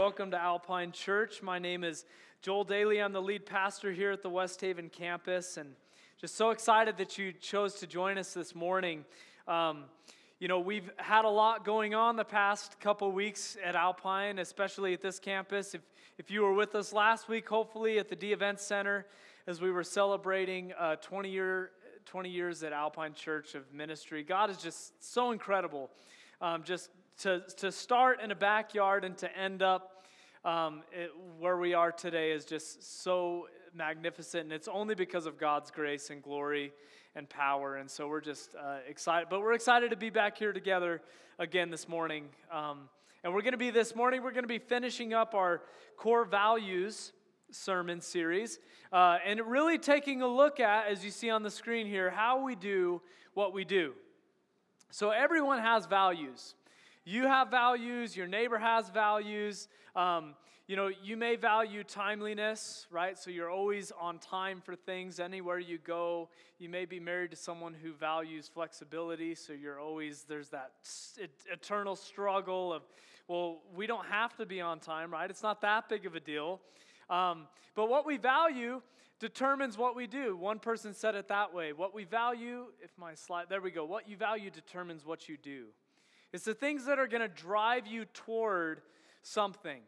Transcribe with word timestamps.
Welcome 0.00 0.30
to 0.30 0.40
Alpine 0.40 0.92
Church. 0.92 1.42
My 1.42 1.58
name 1.58 1.84
is 1.84 2.06
Joel 2.40 2.64
Daly. 2.64 3.02
I'm 3.02 3.12
the 3.12 3.20
lead 3.20 3.44
pastor 3.44 3.92
here 3.92 4.10
at 4.12 4.22
the 4.22 4.30
West 4.30 4.58
Haven 4.62 4.88
campus, 4.88 5.58
and 5.58 5.74
just 6.18 6.36
so 6.36 6.52
excited 6.52 6.96
that 6.96 7.18
you 7.18 7.34
chose 7.34 7.74
to 7.80 7.86
join 7.86 8.16
us 8.16 8.32
this 8.32 8.54
morning. 8.54 9.04
Um, 9.46 9.84
you 10.38 10.48
know, 10.48 10.58
we've 10.58 10.90
had 10.96 11.26
a 11.26 11.28
lot 11.28 11.66
going 11.66 11.94
on 11.94 12.16
the 12.16 12.24
past 12.24 12.80
couple 12.80 13.12
weeks 13.12 13.58
at 13.62 13.76
Alpine, 13.76 14.38
especially 14.38 14.94
at 14.94 15.02
this 15.02 15.18
campus. 15.18 15.74
If, 15.74 15.82
if 16.16 16.30
you 16.30 16.40
were 16.40 16.54
with 16.54 16.74
us 16.74 16.94
last 16.94 17.28
week, 17.28 17.46
hopefully 17.46 17.98
at 17.98 18.08
the 18.08 18.16
Dee 18.16 18.32
Event 18.32 18.58
Center, 18.58 19.04
as 19.46 19.60
we 19.60 19.70
were 19.70 19.84
celebrating 19.84 20.72
uh, 20.78 20.96
20, 20.96 21.28
year, 21.28 21.72
20 22.06 22.30
years 22.30 22.62
at 22.62 22.72
Alpine 22.72 23.12
Church 23.12 23.54
of 23.54 23.70
Ministry, 23.70 24.22
God 24.22 24.48
is 24.48 24.56
just 24.56 25.12
so 25.12 25.30
incredible. 25.30 25.90
Um, 26.40 26.62
just 26.64 26.88
to, 27.20 27.42
to 27.58 27.70
start 27.70 28.20
in 28.22 28.30
a 28.30 28.34
backyard 28.34 29.04
and 29.04 29.16
to 29.18 29.36
end 29.36 29.62
up 29.62 29.89
um, 30.44 30.82
it, 30.92 31.10
where 31.38 31.56
we 31.56 31.74
are 31.74 31.92
today 31.92 32.32
is 32.32 32.44
just 32.44 33.02
so 33.02 33.48
magnificent. 33.74 34.44
And 34.44 34.52
it's 34.52 34.68
only 34.68 34.94
because 34.94 35.26
of 35.26 35.38
God's 35.38 35.70
grace 35.70 36.10
and 36.10 36.22
glory 36.22 36.72
and 37.14 37.28
power. 37.28 37.76
And 37.76 37.90
so 37.90 38.08
we're 38.08 38.20
just 38.20 38.54
uh, 38.54 38.78
excited. 38.88 39.28
But 39.28 39.40
we're 39.40 39.52
excited 39.52 39.90
to 39.90 39.96
be 39.96 40.10
back 40.10 40.38
here 40.38 40.52
together 40.52 41.02
again 41.38 41.70
this 41.70 41.88
morning. 41.88 42.24
Um, 42.50 42.88
and 43.22 43.34
we're 43.34 43.42
going 43.42 43.52
to 43.52 43.58
be 43.58 43.70
this 43.70 43.94
morning, 43.94 44.22
we're 44.22 44.32
going 44.32 44.44
to 44.44 44.48
be 44.48 44.58
finishing 44.58 45.12
up 45.12 45.34
our 45.34 45.62
core 45.96 46.24
values 46.24 47.12
sermon 47.50 48.00
series 48.00 48.58
uh, 48.92 49.18
and 49.26 49.40
really 49.42 49.76
taking 49.76 50.22
a 50.22 50.26
look 50.26 50.60
at, 50.60 50.86
as 50.86 51.04
you 51.04 51.10
see 51.10 51.30
on 51.30 51.42
the 51.42 51.50
screen 51.50 51.86
here, 51.86 52.10
how 52.10 52.42
we 52.42 52.54
do 52.54 53.02
what 53.34 53.52
we 53.52 53.64
do. 53.64 53.92
So 54.90 55.10
everyone 55.10 55.60
has 55.60 55.86
values. 55.86 56.54
You 57.10 57.26
have 57.26 57.50
values, 57.50 58.16
your 58.16 58.28
neighbor 58.28 58.56
has 58.56 58.88
values. 58.88 59.66
Um, 59.96 60.36
you 60.68 60.76
know, 60.76 60.92
you 61.02 61.16
may 61.16 61.34
value 61.34 61.82
timeliness, 61.82 62.86
right? 62.88 63.18
So 63.18 63.32
you're 63.32 63.50
always 63.50 63.90
on 64.00 64.20
time 64.20 64.60
for 64.60 64.76
things 64.76 65.18
anywhere 65.18 65.58
you 65.58 65.78
go. 65.78 66.28
You 66.60 66.68
may 66.68 66.84
be 66.84 67.00
married 67.00 67.32
to 67.32 67.36
someone 67.36 67.74
who 67.74 67.94
values 67.94 68.48
flexibility, 68.54 69.34
so 69.34 69.52
you're 69.52 69.80
always, 69.80 70.22
there's 70.28 70.50
that 70.50 70.70
eternal 71.52 71.96
struggle 71.96 72.72
of, 72.72 72.82
well, 73.26 73.62
we 73.74 73.88
don't 73.88 74.06
have 74.06 74.36
to 74.36 74.46
be 74.46 74.60
on 74.60 74.78
time, 74.78 75.10
right? 75.12 75.28
It's 75.28 75.42
not 75.42 75.62
that 75.62 75.88
big 75.88 76.06
of 76.06 76.14
a 76.14 76.20
deal. 76.20 76.60
Um, 77.08 77.48
but 77.74 77.88
what 77.88 78.06
we 78.06 78.18
value 78.18 78.82
determines 79.18 79.76
what 79.76 79.96
we 79.96 80.06
do. 80.06 80.36
One 80.36 80.60
person 80.60 80.94
said 80.94 81.16
it 81.16 81.26
that 81.26 81.52
way. 81.52 81.72
What 81.72 81.92
we 81.92 82.04
value, 82.04 82.66
if 82.80 82.92
my 82.96 83.14
slide, 83.14 83.46
there 83.48 83.60
we 83.60 83.72
go. 83.72 83.84
What 83.84 84.08
you 84.08 84.16
value 84.16 84.50
determines 84.50 85.04
what 85.04 85.28
you 85.28 85.36
do. 85.36 85.64
It's 86.32 86.44
the 86.44 86.54
things 86.54 86.84
that 86.86 86.98
are 86.98 87.08
going 87.08 87.22
to 87.22 87.28
drive 87.28 87.86
you 87.86 88.04
toward 88.04 88.82
something. 89.22 89.80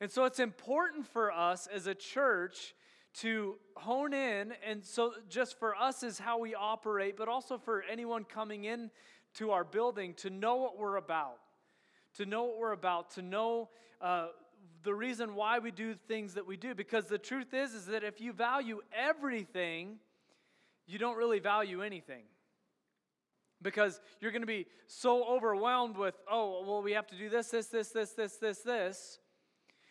And 0.00 0.10
so 0.10 0.24
it's 0.24 0.40
important 0.40 1.06
for 1.06 1.30
us 1.32 1.66
as 1.66 1.86
a 1.86 1.94
church 1.94 2.74
to 3.14 3.56
hone 3.76 4.12
in, 4.12 4.52
and 4.68 4.84
so 4.84 5.14
just 5.28 5.56
for 5.58 5.76
us 5.76 6.02
is 6.02 6.18
how 6.18 6.40
we 6.40 6.54
operate, 6.54 7.16
but 7.16 7.28
also 7.28 7.58
for 7.58 7.84
anyone 7.88 8.24
coming 8.24 8.64
in 8.64 8.90
to 9.34 9.52
our 9.52 9.62
building 9.62 10.14
to 10.14 10.30
know 10.30 10.56
what 10.56 10.76
we're 10.76 10.96
about, 10.96 11.38
to 12.16 12.26
know 12.26 12.42
what 12.44 12.58
we're 12.58 12.72
about, 12.72 13.12
to 13.12 13.22
know 13.22 13.68
uh, 14.00 14.26
the 14.82 14.92
reason 14.92 15.36
why 15.36 15.60
we 15.60 15.70
do 15.70 15.94
things 15.94 16.34
that 16.34 16.44
we 16.44 16.56
do. 16.56 16.74
Because 16.74 17.04
the 17.04 17.18
truth 17.18 17.54
is, 17.54 17.72
is 17.72 17.86
that 17.86 18.02
if 18.02 18.20
you 18.20 18.32
value 18.32 18.80
everything, 18.92 19.98
you 20.86 20.98
don't 20.98 21.16
really 21.16 21.38
value 21.38 21.82
anything 21.82 22.24
because 23.64 24.00
you're 24.20 24.30
going 24.30 24.42
to 24.42 24.46
be 24.46 24.66
so 24.86 25.24
overwhelmed 25.24 25.96
with, 25.96 26.14
oh, 26.30 26.62
well, 26.64 26.82
we 26.82 26.92
have 26.92 27.08
to 27.08 27.16
do 27.16 27.28
this, 27.28 27.48
this, 27.48 27.66
this, 27.66 27.88
this, 27.88 28.12
this, 28.12 28.36
this, 28.36 28.58
this. 28.60 29.18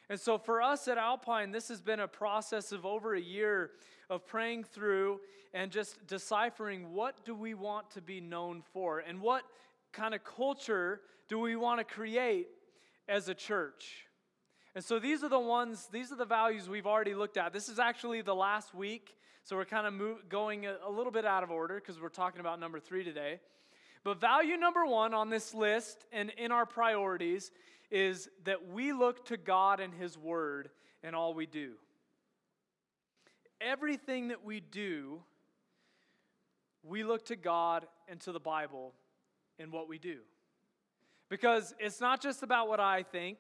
And 0.10 0.20
so 0.20 0.38
for 0.38 0.62
us 0.62 0.88
at 0.88 0.98
Alpine, 0.98 1.52
this 1.52 1.68
has 1.68 1.82
been 1.82 2.00
a 2.00 2.08
process 2.08 2.72
of 2.72 2.86
over 2.86 3.16
a 3.16 3.22
year 3.22 3.72
of 4.10 4.26
praying 4.26 4.64
through 4.64 5.20
and 5.54 5.72
just 5.72 6.06
deciphering 6.08 6.94
what 6.94 7.26
do 7.26 7.36
we 7.36 7.54
want 7.54 7.90
to 7.92 8.02
be 8.02 8.22
known 8.22 8.64
for 8.74 9.00
and 9.00 9.20
what 9.20 9.44
kind 9.92 10.14
of 10.14 10.24
culture 10.24 11.02
do 11.28 11.40
we 11.40 11.56
want 11.56 11.80
to 11.80 11.84
create 11.84 12.48
as 13.10 13.28
a 13.28 13.34
church. 13.34 14.06
And 14.76 14.84
so 14.84 15.00
these 15.00 15.24
are 15.24 15.30
the 15.30 15.40
ones, 15.40 15.88
these 15.92 16.12
are 16.12 16.16
the 16.16 16.26
values 16.26 16.70
we've 16.70 16.88
already 16.88 17.16
looked 17.16 17.38
at. 17.38 17.54
This 17.54 17.70
is 17.70 17.80
actually 17.80 18.22
the 18.22 18.36
last 18.36 18.74
week, 18.74 19.16
so 19.44 19.56
we're 19.56 19.66
kind 19.66 19.88
of 19.88 19.94
move, 19.94 20.30
going 20.30 20.66
a, 20.66 20.78
a 20.86 20.92
little 20.92 21.12
bit 21.12 21.26
out 21.26 21.44
of 21.44 21.52
order 21.52 21.76
because 21.76 22.00
we're 22.02 22.10
talking 22.10 22.40
about 22.40 22.60
number 22.60 22.80
three 22.80 23.04
today. 23.04 23.40
But 24.04 24.20
value 24.20 24.58
number 24.58 24.86
one 24.86 25.14
on 25.14 25.30
this 25.30 25.54
list 25.54 26.06
and 26.12 26.30
in 26.38 26.52
our 26.52 26.66
priorities 26.66 27.52
is 27.90 28.30
that 28.44 28.70
we 28.70 28.92
look 28.92 29.26
to 29.28 29.38
God 29.38 29.80
and 29.80 29.94
His 29.94 30.18
Word 30.18 30.70
in 31.04 31.14
all 31.14 31.34
we 31.34 31.46
do. 31.46 31.74
Everything 33.62 34.28
that 34.30 34.44
we 34.44 34.60
do, 34.60 35.22
we 36.84 37.04
look 37.04 37.26
to 37.28 37.36
God 37.38 37.88
and 38.10 38.20
to 38.22 38.34
the 38.34 38.40
Bible 38.40 38.94
in 39.58 39.72
what 39.72 39.88
we 39.88 39.98
do. 39.98 40.20
Because 41.30 41.74
it's 41.80 42.02
not 42.02 42.22
just 42.22 42.44
about 42.44 42.68
what 42.68 42.82
I 42.82 43.04
think, 43.04 43.38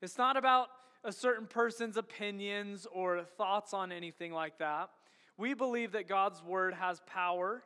it's 0.00 0.16
not 0.16 0.36
about 0.36 0.68
a 1.04 1.12
certain 1.12 1.46
person's 1.46 1.96
opinions 1.96 2.86
or 2.90 3.22
thoughts 3.36 3.74
on 3.74 3.92
anything 3.92 4.32
like 4.32 4.58
that. 4.58 4.88
We 5.36 5.52
believe 5.52 5.92
that 5.92 6.08
God's 6.08 6.42
Word 6.42 6.74
has 6.74 7.00
power 7.06 7.62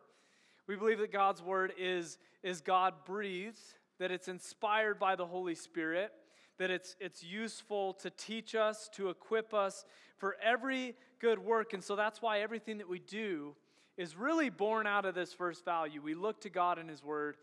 we 0.66 0.76
believe 0.76 0.98
that 0.98 1.12
God's 1.12 1.42
word 1.42 1.72
is, 1.78 2.18
is 2.42 2.60
God 2.60 2.94
breathed, 3.04 3.58
that 3.98 4.10
it's 4.10 4.28
inspired 4.28 4.98
by 4.98 5.16
the 5.16 5.26
Holy 5.26 5.54
Spirit, 5.54 6.12
that 6.58 6.70
it's, 6.70 6.96
it's 7.00 7.22
useful 7.22 7.94
to 7.94 8.10
teach 8.10 8.54
us, 8.54 8.88
to 8.94 9.08
equip 9.08 9.54
us 9.54 9.84
for 10.18 10.36
every 10.42 10.94
good 11.20 11.38
work. 11.38 11.72
And 11.72 11.82
so 11.82 11.96
that's 11.96 12.22
why 12.22 12.40
everything 12.40 12.78
that 12.78 12.88
we 12.88 12.98
do 12.98 13.54
is 13.96 14.16
really 14.16 14.50
born 14.50 14.86
out 14.86 15.04
of 15.04 15.14
this 15.14 15.32
first 15.32 15.64
value. 15.64 16.00
We 16.00 16.14
look 16.14 16.40
to 16.42 16.50
God 16.50 16.78
and 16.78 16.88
His 16.88 17.02
Word 17.02 17.36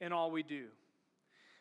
in 0.00 0.12
all 0.12 0.30
we 0.30 0.42
do. 0.42 0.66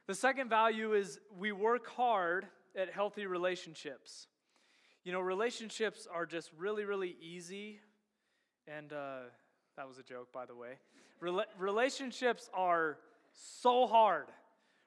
The 0.07 0.15
second 0.15 0.49
value 0.49 0.93
is 0.93 1.19
we 1.37 1.51
work 1.51 1.87
hard 1.87 2.45
at 2.75 2.91
healthy 2.91 3.25
relationships. 3.25 4.27
You 5.03 5.11
know, 5.11 5.19
relationships 5.19 6.07
are 6.11 6.25
just 6.25 6.51
really, 6.57 6.83
really 6.83 7.15
easy 7.21 7.79
and 8.67 8.91
uh, 8.91 9.19
that 9.77 9.87
was 9.87 9.97
a 9.97 10.03
joke, 10.03 10.31
by 10.31 10.45
the 10.45 10.55
way. 10.55 10.77
Rel- 11.19 11.45
relationships 11.57 12.49
are 12.53 12.97
so 13.33 13.87
hard, 13.87 14.27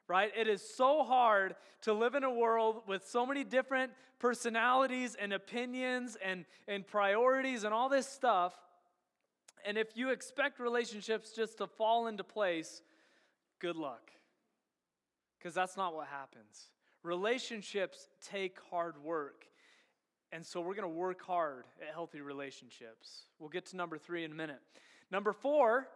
right? 0.08 0.30
It 0.36 0.48
is 0.48 0.62
so 0.62 1.04
hard 1.04 1.54
to 1.82 1.92
live 1.92 2.14
in 2.14 2.24
a 2.24 2.32
world 2.32 2.82
with 2.86 3.06
so 3.06 3.26
many 3.26 3.44
different 3.44 3.92
personalities 4.18 5.14
and 5.14 5.32
opinions 5.32 6.16
and, 6.22 6.44
and 6.66 6.86
priorities 6.86 7.64
and 7.64 7.72
all 7.72 7.88
this 7.88 8.08
stuff. 8.08 8.54
And 9.64 9.76
if 9.76 9.96
you 9.96 10.10
expect 10.10 10.60
relationships 10.60 11.32
just 11.32 11.58
to 11.58 11.66
fall 11.66 12.06
into 12.06 12.24
place, 12.24 12.82
good 13.58 13.76
luck. 13.76 14.10
Because 15.38 15.54
that's 15.54 15.76
not 15.76 15.94
what 15.94 16.06
happens. 16.08 16.70
Relationships 17.02 18.08
take 18.28 18.58
hard 18.70 19.02
work. 19.02 19.46
And 20.32 20.44
so 20.44 20.60
we're 20.60 20.74
going 20.74 20.82
to 20.82 20.88
work 20.88 21.22
hard 21.24 21.64
at 21.80 21.92
healthy 21.92 22.20
relationships. 22.20 23.22
We'll 23.38 23.48
get 23.48 23.66
to 23.66 23.76
number 23.76 23.96
three 23.96 24.24
in 24.24 24.32
a 24.32 24.34
minute. 24.34 24.60
Number 25.10 25.32
four, 25.32 25.88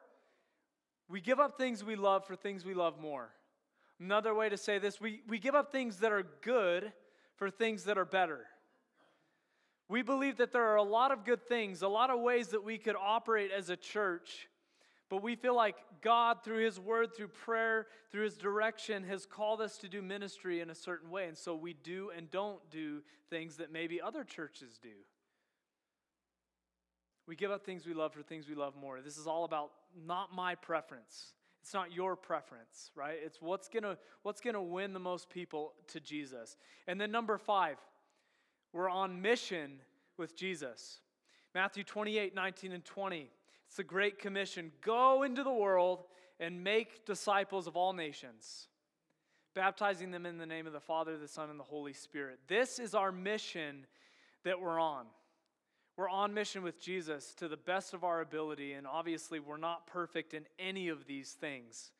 we 1.08 1.20
give 1.20 1.38
up 1.38 1.58
things 1.58 1.84
we 1.84 1.96
love 1.96 2.26
for 2.26 2.34
things 2.34 2.64
we 2.64 2.74
love 2.74 2.98
more. 2.98 3.28
Another 4.00 4.34
way 4.34 4.48
to 4.48 4.56
say 4.56 4.78
this, 4.78 5.00
we, 5.00 5.20
we 5.28 5.38
give 5.38 5.54
up 5.54 5.70
things 5.70 5.98
that 5.98 6.12
are 6.12 6.24
good 6.40 6.92
for 7.36 7.50
things 7.50 7.84
that 7.84 7.98
are 7.98 8.04
better. 8.04 8.46
We 9.88 10.02
believe 10.02 10.38
that 10.38 10.52
there 10.52 10.66
are 10.68 10.76
a 10.76 10.82
lot 10.82 11.12
of 11.12 11.24
good 11.24 11.46
things, 11.46 11.82
a 11.82 11.88
lot 11.88 12.08
of 12.08 12.20
ways 12.20 12.48
that 12.48 12.64
we 12.64 12.78
could 12.78 12.96
operate 12.96 13.50
as 13.50 13.68
a 13.68 13.76
church 13.76 14.48
but 15.12 15.22
we 15.22 15.36
feel 15.36 15.54
like 15.54 15.76
God, 16.00 16.38
through 16.42 16.64
His 16.64 16.80
word, 16.80 17.14
through 17.14 17.28
prayer, 17.28 17.86
through 18.10 18.24
His 18.24 18.38
direction, 18.38 19.04
has 19.04 19.26
called 19.26 19.60
us 19.60 19.76
to 19.78 19.88
do 19.88 20.00
ministry 20.00 20.60
in 20.62 20.70
a 20.70 20.74
certain 20.74 21.10
way. 21.10 21.28
And 21.28 21.36
so 21.36 21.54
we 21.54 21.74
do 21.74 22.10
and 22.16 22.30
don't 22.30 22.58
do 22.70 23.02
things 23.28 23.58
that 23.58 23.70
maybe 23.70 24.00
other 24.00 24.24
churches 24.24 24.78
do. 24.82 24.88
We 27.28 27.36
give 27.36 27.50
up 27.50 27.66
things 27.66 27.86
we 27.86 27.92
love 27.92 28.14
for 28.14 28.22
things 28.22 28.48
we 28.48 28.54
love 28.54 28.74
more. 28.74 29.02
This 29.02 29.18
is 29.18 29.26
all 29.26 29.44
about 29.44 29.72
not 30.06 30.34
my 30.34 30.54
preference. 30.54 31.34
It's 31.60 31.74
not 31.74 31.92
your 31.92 32.16
preference, 32.16 32.90
right? 32.94 33.18
It's 33.22 33.36
what's 33.38 33.68
gonna 33.68 33.98
what's 34.22 34.40
gonna 34.40 34.62
win 34.62 34.94
the 34.94 34.98
most 34.98 35.28
people 35.28 35.74
to 35.88 36.00
Jesus. 36.00 36.56
And 36.86 36.98
then 36.98 37.10
number 37.10 37.36
five, 37.36 37.76
we're 38.72 38.88
on 38.88 39.20
mission 39.20 39.72
with 40.16 40.34
Jesus. 40.34 41.00
Matthew 41.54 41.84
28, 41.84 42.34
19, 42.34 42.72
and 42.72 42.82
20. 42.82 43.28
It's 43.72 43.78
the 43.78 43.84
Great 43.84 44.18
Commission 44.18 44.70
go 44.82 45.22
into 45.22 45.42
the 45.42 45.50
world 45.50 46.04
and 46.38 46.62
make 46.62 47.06
disciples 47.06 47.66
of 47.66 47.74
all 47.74 47.94
nations, 47.94 48.68
baptizing 49.54 50.10
them 50.10 50.26
in 50.26 50.36
the 50.36 50.44
name 50.44 50.66
of 50.66 50.74
the 50.74 50.80
Father, 50.80 51.16
the 51.16 51.26
Son, 51.26 51.48
and 51.48 51.58
the 51.58 51.64
Holy 51.64 51.94
Spirit. 51.94 52.38
This 52.48 52.78
is 52.78 52.94
our 52.94 53.10
mission 53.10 53.86
that 54.44 54.60
we're 54.60 54.78
on. 54.78 55.06
We're 55.96 56.10
on 56.10 56.34
mission 56.34 56.62
with 56.62 56.82
Jesus 56.82 57.32
to 57.36 57.48
the 57.48 57.56
best 57.56 57.94
of 57.94 58.04
our 58.04 58.20
ability, 58.20 58.74
and 58.74 58.86
obviously, 58.86 59.40
we're 59.40 59.56
not 59.56 59.86
perfect 59.86 60.34
in 60.34 60.44
any 60.58 60.88
of 60.88 61.06
these 61.06 61.30
things. 61.30 61.92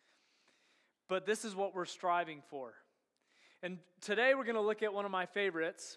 But 1.08 1.24
this 1.24 1.42
is 1.42 1.56
what 1.56 1.74
we're 1.74 1.86
striving 1.86 2.42
for. 2.50 2.74
And 3.62 3.78
today 4.02 4.34
we're 4.34 4.44
going 4.44 4.56
to 4.56 4.60
look 4.60 4.82
at 4.82 4.92
one 4.92 5.06
of 5.06 5.10
my 5.10 5.24
favorites. 5.24 5.96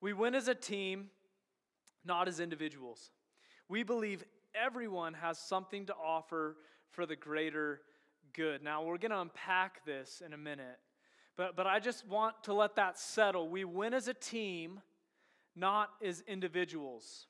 We 0.00 0.12
win 0.12 0.36
as 0.36 0.46
a 0.46 0.54
team, 0.54 1.10
not 2.04 2.28
as 2.28 2.38
individuals. 2.38 3.10
We 3.68 3.82
believe 3.82 4.22
everyone 4.54 5.14
has 5.14 5.38
something 5.38 5.86
to 5.86 5.94
offer 5.94 6.56
for 6.90 7.06
the 7.06 7.16
greater 7.16 7.80
good. 8.34 8.62
Now, 8.62 8.82
we're 8.82 8.98
going 8.98 9.10
to 9.10 9.20
unpack 9.20 9.84
this 9.84 10.22
in 10.24 10.32
a 10.32 10.38
minute, 10.38 10.78
but, 11.36 11.56
but 11.56 11.66
I 11.66 11.80
just 11.80 12.06
want 12.06 12.42
to 12.44 12.54
let 12.54 12.76
that 12.76 12.98
settle. 12.98 13.48
We 13.48 13.64
win 13.64 13.94
as 13.94 14.08
a 14.08 14.14
team, 14.14 14.80
not 15.56 15.90
as 16.04 16.22
individuals. 16.26 17.26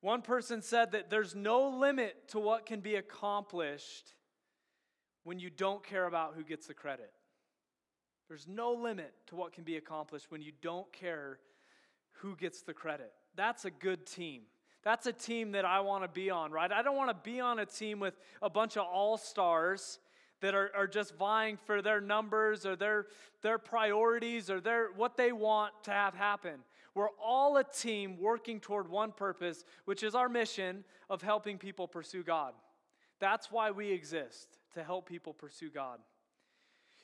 One 0.00 0.22
person 0.22 0.62
said 0.62 0.92
that 0.92 1.10
there's 1.10 1.34
no 1.34 1.68
limit 1.68 2.28
to 2.28 2.38
what 2.38 2.64
can 2.64 2.80
be 2.80 2.94
accomplished 2.94 4.14
when 5.24 5.38
you 5.38 5.50
don't 5.50 5.84
care 5.84 6.06
about 6.06 6.34
who 6.34 6.42
gets 6.42 6.66
the 6.66 6.74
credit. 6.74 7.12
There's 8.28 8.46
no 8.48 8.72
limit 8.72 9.12
to 9.26 9.36
what 9.36 9.52
can 9.52 9.64
be 9.64 9.76
accomplished 9.76 10.30
when 10.30 10.40
you 10.40 10.52
don't 10.62 10.90
care 10.92 11.38
who 12.20 12.36
gets 12.36 12.62
the 12.62 12.72
credit. 12.72 13.12
That's 13.34 13.64
a 13.64 13.70
good 13.70 14.06
team. 14.06 14.42
That's 14.82 15.06
a 15.06 15.12
team 15.12 15.52
that 15.52 15.64
I 15.64 15.80
want 15.80 16.04
to 16.04 16.08
be 16.08 16.30
on, 16.30 16.52
right? 16.52 16.72
I 16.72 16.82
don't 16.82 16.96
want 16.96 17.10
to 17.10 17.30
be 17.30 17.40
on 17.40 17.58
a 17.58 17.66
team 17.66 18.00
with 18.00 18.14
a 18.40 18.48
bunch 18.48 18.76
of 18.76 18.86
all 18.86 19.18
stars 19.18 19.98
that 20.40 20.54
are, 20.54 20.70
are 20.74 20.86
just 20.86 21.14
vying 21.16 21.58
for 21.66 21.82
their 21.82 22.00
numbers 22.00 22.64
or 22.64 22.76
their, 22.76 23.06
their 23.42 23.58
priorities 23.58 24.48
or 24.48 24.60
their, 24.60 24.88
what 24.96 25.16
they 25.16 25.32
want 25.32 25.72
to 25.84 25.90
have 25.90 26.14
happen. 26.14 26.60
We're 26.94 27.10
all 27.22 27.58
a 27.58 27.64
team 27.64 28.18
working 28.18 28.58
toward 28.58 28.88
one 28.88 29.12
purpose, 29.12 29.64
which 29.84 30.02
is 30.02 30.14
our 30.14 30.28
mission 30.28 30.84
of 31.10 31.20
helping 31.20 31.58
people 31.58 31.86
pursue 31.86 32.22
God. 32.22 32.54
That's 33.20 33.52
why 33.52 33.70
we 33.70 33.92
exist, 33.92 34.48
to 34.74 34.82
help 34.82 35.06
people 35.06 35.34
pursue 35.34 35.68
God. 35.68 35.98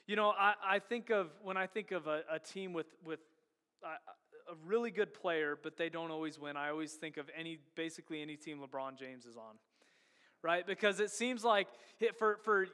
You 0.06 0.16
know, 0.16 0.30
I, 0.30 0.54
I 0.64 0.78
think 0.78 1.10
of, 1.10 1.28
when 1.42 1.56
I 1.58 1.66
think 1.66 1.92
of 1.92 2.06
a, 2.06 2.22
a 2.30 2.38
team 2.38 2.72
with, 2.72 2.86
with 3.04 3.20
a 4.50 4.54
really 4.66 4.90
good 4.90 5.14
player, 5.14 5.58
but 5.60 5.76
they 5.76 5.88
don't 5.88 6.10
always 6.10 6.38
win. 6.38 6.56
I 6.56 6.70
always 6.70 6.92
think 6.92 7.16
of 7.16 7.30
any, 7.36 7.58
basically 7.74 8.22
any 8.22 8.36
team 8.36 8.60
LeBron 8.60 8.98
James 8.98 9.26
is 9.26 9.36
on, 9.36 9.56
right? 10.42 10.66
Because 10.66 11.00
it 11.00 11.10
seems 11.10 11.44
like 11.44 11.68
for, 12.18 12.38
for 12.44 12.62
a 12.64 12.66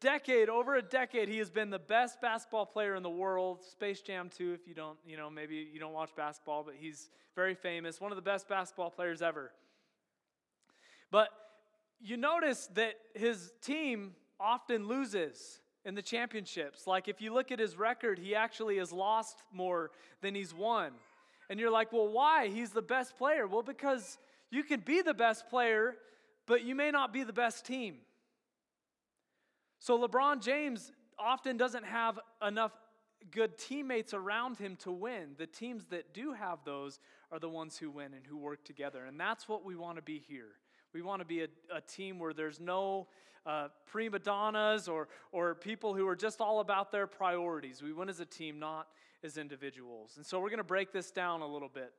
decade, 0.00 0.48
over 0.48 0.76
a 0.76 0.82
decade, 0.82 1.28
he 1.28 1.38
has 1.38 1.50
been 1.50 1.70
the 1.70 1.78
best 1.78 2.20
basketball 2.20 2.66
player 2.66 2.94
in 2.94 3.02
the 3.02 3.10
world. 3.10 3.62
Space 3.62 4.00
Jam 4.00 4.30
2, 4.34 4.52
if 4.52 4.66
you 4.66 4.74
don't, 4.74 4.98
you 5.06 5.16
know, 5.16 5.30
maybe 5.30 5.68
you 5.72 5.78
don't 5.78 5.92
watch 5.92 6.10
basketball, 6.16 6.64
but 6.64 6.74
he's 6.78 7.10
very 7.34 7.54
famous, 7.54 8.00
one 8.00 8.12
of 8.12 8.16
the 8.16 8.22
best 8.22 8.48
basketball 8.48 8.90
players 8.90 9.22
ever. 9.22 9.52
But 11.10 11.28
you 12.00 12.16
notice 12.16 12.68
that 12.74 12.94
his 13.14 13.52
team 13.62 14.14
often 14.40 14.88
loses 14.88 15.60
in 15.84 15.94
the 15.94 16.02
championships. 16.02 16.86
Like 16.86 17.08
if 17.08 17.20
you 17.20 17.32
look 17.32 17.52
at 17.52 17.58
his 17.58 17.76
record, 17.76 18.18
he 18.18 18.34
actually 18.34 18.78
has 18.78 18.92
lost 18.92 19.42
more 19.52 19.90
than 20.22 20.34
he's 20.34 20.54
won. 20.54 20.92
And 21.50 21.60
you're 21.60 21.70
like, 21.70 21.92
well, 21.92 22.08
why? 22.08 22.48
He's 22.48 22.70
the 22.70 22.82
best 22.82 23.16
player. 23.16 23.46
Well, 23.46 23.62
because 23.62 24.18
you 24.50 24.62
can 24.62 24.80
be 24.80 25.02
the 25.02 25.14
best 25.14 25.48
player, 25.48 25.96
but 26.46 26.64
you 26.64 26.74
may 26.74 26.90
not 26.90 27.12
be 27.12 27.22
the 27.22 27.32
best 27.32 27.66
team. 27.66 27.96
So 29.78 29.98
LeBron 29.98 30.42
James 30.42 30.92
often 31.18 31.56
doesn't 31.56 31.84
have 31.84 32.18
enough 32.46 32.72
good 33.30 33.58
teammates 33.58 34.14
around 34.14 34.58
him 34.58 34.76
to 34.76 34.90
win. 34.90 35.34
The 35.38 35.46
teams 35.46 35.86
that 35.86 36.14
do 36.14 36.32
have 36.32 36.58
those 36.64 36.98
are 37.30 37.38
the 37.38 37.48
ones 37.48 37.76
who 37.76 37.90
win 37.90 38.14
and 38.14 38.26
who 38.26 38.36
work 38.36 38.64
together. 38.64 39.04
And 39.04 39.18
that's 39.18 39.48
what 39.48 39.64
we 39.64 39.76
want 39.76 39.96
to 39.96 40.02
be 40.02 40.22
here. 40.26 40.52
We 40.94 41.02
want 41.02 41.20
to 41.20 41.26
be 41.26 41.42
a, 41.42 41.48
a 41.74 41.80
team 41.80 42.20
where 42.20 42.32
there's 42.32 42.60
no 42.60 43.08
uh, 43.44 43.68
prima 43.86 44.20
donnas 44.20 44.86
or, 44.86 45.08
or 45.32 45.56
people 45.56 45.92
who 45.92 46.06
are 46.06 46.14
just 46.14 46.40
all 46.40 46.60
about 46.60 46.92
their 46.92 47.08
priorities. 47.08 47.82
We 47.82 47.92
win 47.92 48.08
as 48.08 48.20
a 48.20 48.24
team, 48.24 48.60
not 48.60 48.86
as 49.24 49.36
individuals. 49.36 50.12
And 50.16 50.24
so 50.24 50.38
we're 50.38 50.50
going 50.50 50.58
to 50.58 50.64
break 50.64 50.92
this 50.92 51.10
down 51.10 51.40
a 51.40 51.46
little 51.46 51.68
bit. 51.68 51.92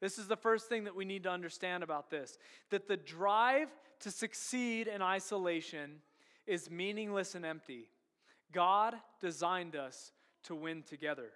This 0.00 0.18
is 0.18 0.26
the 0.26 0.36
first 0.36 0.68
thing 0.68 0.84
that 0.84 0.96
we 0.96 1.04
need 1.04 1.22
to 1.22 1.30
understand 1.30 1.84
about 1.84 2.10
this 2.10 2.38
that 2.70 2.88
the 2.88 2.96
drive 2.96 3.68
to 4.00 4.10
succeed 4.10 4.88
in 4.88 5.00
isolation 5.00 6.00
is 6.46 6.70
meaningless 6.70 7.34
and 7.36 7.46
empty. 7.46 7.88
God 8.52 8.94
designed 9.20 9.76
us 9.76 10.10
to 10.44 10.54
win 10.56 10.82
together. 10.82 11.30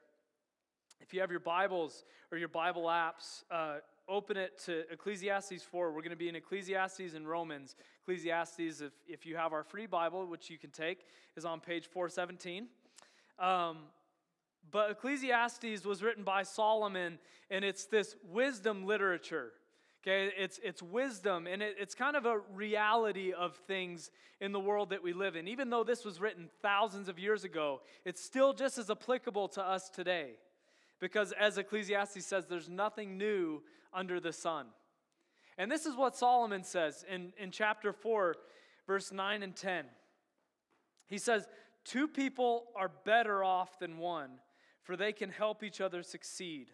If 1.01 1.15
you 1.15 1.21
have 1.21 1.31
your 1.31 1.41
Bibles 1.41 2.05
or 2.33 2.39
your 2.39 2.49
Bible 2.49 2.85
apps, 2.85 3.45
uh, 3.51 3.77
open 4.09 4.37
it 4.37 4.59
to 4.67 4.91
Ecclesiastes 4.93 5.63
4. 5.63 5.93
We're 5.93 6.01
going 6.01 6.11
to 6.11 6.17
be 6.17 6.29
in 6.29 6.37
Ecclesiastes 6.37 7.15
and 7.15 7.29
Romans. 7.29 7.75
Ecclesiastes, 8.03 8.81
if, 8.81 8.93
if 9.07 9.27
you 9.27 9.37
have 9.37 9.53
our 9.53 9.65
free 9.65 9.87
Bible, 9.87 10.27
which 10.27 10.51
you 10.51 10.59
can 10.59 10.71
take, 10.71 11.07
is 11.37 11.45
on 11.45 11.61
page 11.61 11.87
417. 11.87 12.67
Um, 13.39 13.79
but 14.71 14.91
Ecclesiastes 14.91 15.85
was 15.85 16.03
written 16.03 16.25
by 16.25 16.43
Solomon, 16.43 17.19
and 17.51 17.65
it's 17.65 17.87
this 17.87 18.17
wisdom 18.31 18.87
literature. 18.87 19.53
Okay, 20.03 20.31
it's, 20.37 20.61
it's 20.63 20.83
wisdom, 20.83 21.47
and 21.47 21.63
it, 21.63 21.77
it's 21.79 21.95
kind 21.95 22.15
of 22.15 22.27
a 22.27 22.39
reality 22.55 23.33
of 23.33 23.57
things 23.67 24.11
in 24.39 24.53
the 24.53 24.61
world 24.61 24.91
that 24.91 25.03
we 25.03 25.15
live 25.15 25.35
in. 25.35 25.49
Even 25.49 25.71
though 25.71 25.83
this 25.83 26.05
was 26.05 26.21
written 26.21 26.51
thousands 26.61 27.09
of 27.09 27.19
years 27.19 27.45
ago, 27.45 27.81
it's 28.05 28.23
still 28.23 28.53
just 28.53 28.77
as 28.77 28.91
applicable 28.91 29.49
to 29.49 29.63
us 29.63 29.89
today. 29.89 30.33
Because 31.01 31.33
as 31.33 31.57
Ecclesiastes 31.57 32.25
says, 32.25 32.45
there's 32.47 32.69
nothing 32.69 33.17
new 33.17 33.63
under 33.95 34.21
the 34.21 34.33
sun. 34.33 34.67
And 35.57 35.71
this 35.71 35.87
is 35.87 35.97
what 35.97 36.17
Solomon 36.17 36.65
says 36.65 37.05
in, 37.09 37.33
in 37.39 37.51
chapter 37.51 37.93
4, 37.93 38.35
verse 38.87 39.13
9 39.13 39.43
and 39.43 39.55
10. 39.55 39.85
He 41.07 41.19
says, 41.19 41.47
Two 41.85 42.09
people 42.09 42.65
are 42.75 42.91
better 43.05 43.45
off 43.45 43.79
than 43.79 43.99
one, 43.99 44.31
for 44.83 44.97
they 44.97 45.13
can 45.13 45.31
help 45.31 45.63
each 45.63 45.81
other 45.81 46.03
succeed. 46.03 46.69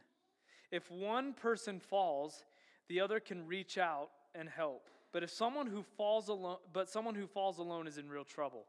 If 0.71 0.91
one 0.91 1.33
person 1.35 1.81
falls, 1.81 2.45
the 2.89 3.01
other 3.01 3.21
can 3.21 3.47
reach 3.47 3.77
out 3.77 4.11
and 4.35 4.49
help. 4.49 4.89
But 5.13 5.25
if 5.25 5.31
someone 5.31 5.67
who 5.67 5.83
falls 5.83 6.29
alone, 6.29 6.59
but 6.73 6.89
someone 6.89 7.17
who 7.17 7.27
falls 7.27 7.59
alone 7.59 7.89
is 7.89 7.99
in 7.99 8.09
real 8.09 8.25
trouble. 8.25 8.67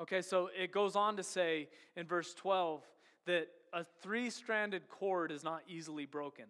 Okay, 0.00 0.22
so 0.22 0.48
it 0.58 0.72
goes 0.72 0.96
on 0.96 1.16
to 1.16 1.22
say 1.22 1.68
in 1.96 2.06
verse 2.06 2.34
12 2.34 2.82
that 3.26 3.48
a 3.72 3.84
three 3.84 4.30
stranded 4.30 4.88
cord 4.88 5.30
is 5.30 5.44
not 5.44 5.62
easily 5.68 6.06
broken. 6.06 6.46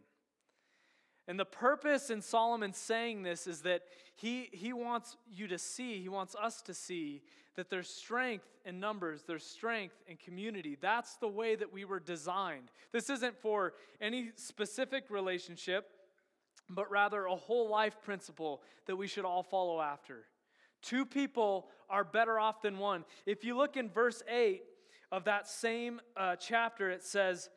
And 1.29 1.39
the 1.39 1.45
purpose 1.45 2.11
in 2.11 2.21
Solomon 2.21 2.73
saying 2.73 3.23
this 3.23 3.47
is 3.47 3.63
that 3.63 3.83
he, 4.17 4.49
he 4.53 4.73
wants 4.73 5.17
you 5.31 5.47
to 5.49 5.59
see, 5.59 6.01
he 6.01 6.09
wants 6.09 6.35
us 6.35 6.63
to 6.63 6.75
see 6.75 7.23
that 7.55 7.71
there's 7.71 7.89
strength 7.89 8.47
in 8.65 8.81
numbers, 8.81 9.23
there's 9.27 9.45
strength 9.45 9.95
in 10.09 10.17
community. 10.17 10.77
That's 10.81 11.17
the 11.17 11.29
way 11.29 11.55
that 11.55 11.73
we 11.73 11.85
were 11.85 12.01
designed. 12.01 12.71
This 12.93 13.11
isn't 13.11 13.41
for 13.41 13.75
any 14.01 14.31
specific 14.37 15.11
relationship, 15.11 15.91
but 16.69 16.91
rather 16.91 17.27
a 17.27 17.37
whole 17.37 17.69
life 17.69 18.01
principle 18.03 18.63
that 18.87 18.97
we 18.97 19.07
should 19.07 19.25
all 19.25 19.43
follow 19.43 19.81
after. 19.81 20.25
Two 20.81 21.05
people 21.05 21.69
are 21.89 22.05
better 22.05 22.41
off 22.41 22.63
than 22.63 22.79
one. 22.79 23.05
If 23.27 23.45
you 23.45 23.57
look 23.57 23.77
in 23.77 23.91
verse 23.91 24.23
8, 24.29 24.63
of 25.13 25.25
that 25.25 25.47
same 25.47 26.01
uh, 26.17 26.35
chapter, 26.37 26.91
it 26.91 27.05
says, 27.05 27.51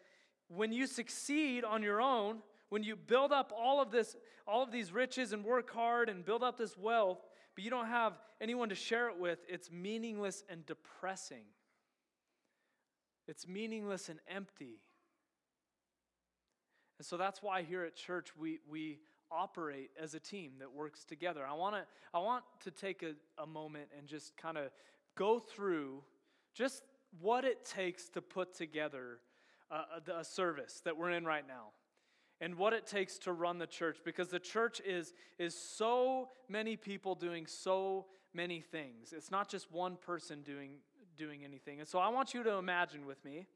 When 0.49 0.73
you 0.73 0.85
succeed 0.85 1.63
on 1.63 1.81
your 1.81 2.01
own, 2.01 2.39
when 2.69 2.83
you 2.83 2.95
build 2.95 3.31
up 3.31 3.53
all 3.55 3.81
of 3.81 3.91
this, 3.91 4.15
all 4.47 4.63
of 4.63 4.71
these 4.71 4.91
riches 4.91 5.33
and 5.33 5.43
work 5.43 5.71
hard 5.71 6.09
and 6.09 6.25
build 6.25 6.43
up 6.43 6.57
this 6.57 6.77
wealth, 6.77 7.19
but 7.55 7.63
you 7.63 7.69
don't 7.69 7.87
have 7.87 8.13
anyone 8.41 8.69
to 8.69 8.75
share 8.75 9.09
it 9.09 9.17
with, 9.17 9.39
it's 9.47 9.71
meaningless 9.71 10.43
and 10.49 10.65
depressing. 10.65 11.45
It's 13.27 13.47
meaningless 13.47 14.09
and 14.09 14.19
empty. 14.27 14.79
And 16.99 17.05
so 17.05 17.17
that's 17.17 17.41
why 17.41 17.63
here 17.63 17.83
at 17.83 17.95
church 17.95 18.29
we, 18.37 18.59
we 18.69 18.99
operate 19.31 19.91
as 20.01 20.13
a 20.13 20.19
team 20.19 20.53
that 20.59 20.71
works 20.71 21.03
together. 21.03 21.45
I, 21.47 21.53
wanna, 21.53 21.85
I 22.13 22.19
want 22.19 22.43
to 22.63 22.71
take 22.71 23.03
a, 23.03 23.13
a 23.41 23.45
moment 23.45 23.87
and 23.97 24.07
just 24.07 24.37
kind 24.37 24.57
of 24.57 24.69
go 25.15 25.39
through 25.39 26.03
just 26.53 26.83
what 27.21 27.45
it 27.45 27.65
takes 27.65 28.09
to 28.09 28.21
put 28.21 28.53
together 28.53 29.19
a, 29.71 30.19
a, 30.19 30.23
service 30.23 30.81
that 30.85 30.95
we're 30.95 31.11
in 31.11 31.25
right 31.25 31.47
now 31.47 31.69
and 32.41 32.55
what 32.55 32.73
it 32.73 32.85
takes 32.85 33.17
to 33.19 33.33
run 33.33 33.57
the 33.57 33.67
church 33.67 33.97
because 34.03 34.29
the 34.29 34.39
church 34.39 34.81
is, 34.85 35.13
is 35.39 35.57
so 35.57 36.29
many 36.49 36.75
people 36.75 37.15
doing 37.15 37.47
so 37.47 38.05
many 38.33 38.59
things. 38.59 39.13
It's 39.15 39.31
not 39.31 39.49
just 39.49 39.71
one 39.71 39.95
person 39.95 40.41
doing, 40.41 40.77
doing 41.17 41.43
anything. 41.43 41.79
And 41.79 41.87
so 41.87 41.99
I 41.99 42.09
want 42.09 42.33
you 42.33 42.43
to 42.43 42.53
imagine 42.53 43.05
with 43.05 43.23
me. 43.23 43.47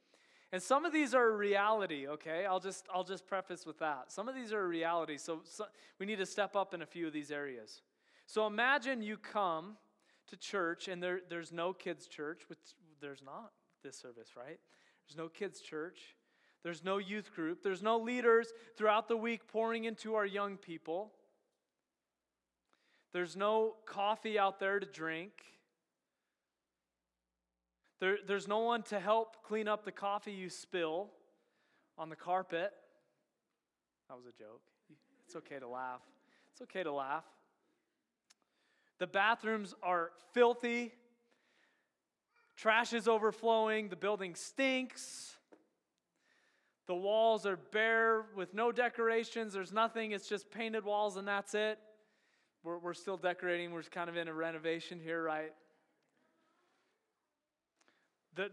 And 0.51 0.63
some 0.63 0.83
of 0.86 0.91
these 0.91 1.13
are 1.13 1.31
a 1.31 1.36
reality, 1.36 2.07
okay? 2.07 2.45
I'll 2.45 2.59
just, 2.59 2.88
I'll 2.93 3.03
just 3.03 3.27
preface 3.27 3.65
with 3.65 3.77
that. 3.79 4.12
Some 4.12 4.27
of 4.27 4.33
these 4.33 4.51
are 4.51 4.62
a 4.62 4.67
reality, 4.67 5.17
so, 5.17 5.41
so 5.43 5.65
we 6.00 6.07
need 6.07 6.17
to 6.17 6.25
step 6.25 6.55
up 6.55 6.74
in 6.74 6.81
a 6.81 6.88
few 6.88 7.05
of 7.05 7.13
these 7.13 7.29
areas. 7.29 7.81
So 8.25 8.48
imagine 8.48 9.03
you 9.03 9.17
come 9.17 9.77
to 10.27 10.38
church 10.38 10.88
and 10.88 11.03
there, 11.03 11.19
there's 11.29 11.51
no 11.51 11.74
kids' 11.74 12.07
church, 12.07 12.43
which 12.48 12.59
there's 13.00 13.21
not 13.24 13.51
this 13.83 13.98
service, 13.98 14.29
right? 14.36 14.59
There's 15.07 15.17
no 15.17 15.27
kids' 15.27 15.62
church. 15.62 16.15
There's 16.63 16.84
no 16.84 16.98
youth 16.98 17.34
group. 17.34 17.63
There's 17.63 17.82
no 17.82 17.98
leaders 17.98 18.51
throughout 18.75 19.08
the 19.08 19.18
week 19.18 19.48
pouring 19.48 19.86
into 19.86 20.16
our 20.16 20.25
young 20.25 20.58
people. 20.58 21.12
There's 23.13 23.36
no 23.36 23.75
coffee 23.86 24.38
out 24.38 24.60
there 24.60 24.80
to 24.80 24.86
drink. 24.86 25.32
There, 28.00 28.18
there's 28.25 28.48
no 28.48 28.60
one 28.60 28.84
to 28.84 29.00
help 29.00 29.44
clean 29.44 29.68
up 29.68 29.84
the 29.84 29.92
coffee 29.92 30.32
you 30.32 30.50
spill 30.50 31.10
on 31.98 32.10
the 32.10 32.16
carpet. 32.16 32.72
That 34.10 34.16
was 34.16 34.25
a 34.25 34.38
joke. 34.38 34.62
It's 35.25 35.36
okay 35.36 35.60
to 35.60 35.68
laugh. 35.68 36.01
It's 36.51 36.62
okay 36.62 36.84
to 36.84 36.92
laugh. 36.92 37.25
The 39.00 39.08
bathrooms 39.08 39.75
are 39.82 40.12
filthy. 40.34 40.94
Trash 42.56 42.94
is 42.94 43.08
overflowing. 43.08 43.89
The 43.89 43.96
building 43.96 44.36
stinks. 44.36 45.38
The 46.89 46.96
walls 46.96 47.46
are 47.46 47.55
bare 47.55 48.25
with 48.36 48.55
no 48.55 48.72
decorations. 48.72 49.53
There's 49.53 49.72
nothing. 49.72 50.12
It's 50.12 50.27
just 50.27 50.50
painted 50.50 50.84
walls 50.84 51.17
and 51.17 51.27
that's 51.27 51.53
it. 51.53 51.77
We're, 52.63 52.79
we're 52.79 52.96
still 52.96 53.15
decorating. 53.15 53.72
We're 53.72 53.84
kind 53.84 54.10
of 54.10 54.17
in 54.17 54.27
a 54.27 54.34
renovation 54.34 55.00
here, 55.00 55.22
right? 55.22 55.53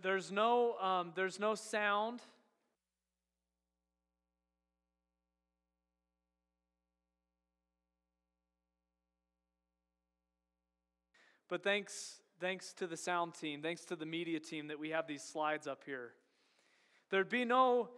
There's 0.03 0.31
no, 0.31 0.77
um, 0.77 1.13
there's 1.15 1.41
no 1.41 1.55
sound. 1.55 2.21
But 11.49 11.63
thanks, 11.63 12.17
thanks 12.39 12.75
to 12.75 12.87
the 12.87 12.99
sound 12.99 13.33
team, 13.33 13.63
thanks 13.63 13.87
to 13.87 13.97
the 13.97 14.05
media 14.05 14.41
team 14.41 14.67
that 14.67 14.79
we 14.79 14.91
have 14.91 15.07
these 15.07 15.23
slides 15.23 15.67
up 15.67 15.85
here. 15.87 16.11
There'd 17.09 17.31
be 17.31 17.47
no, 17.47 17.89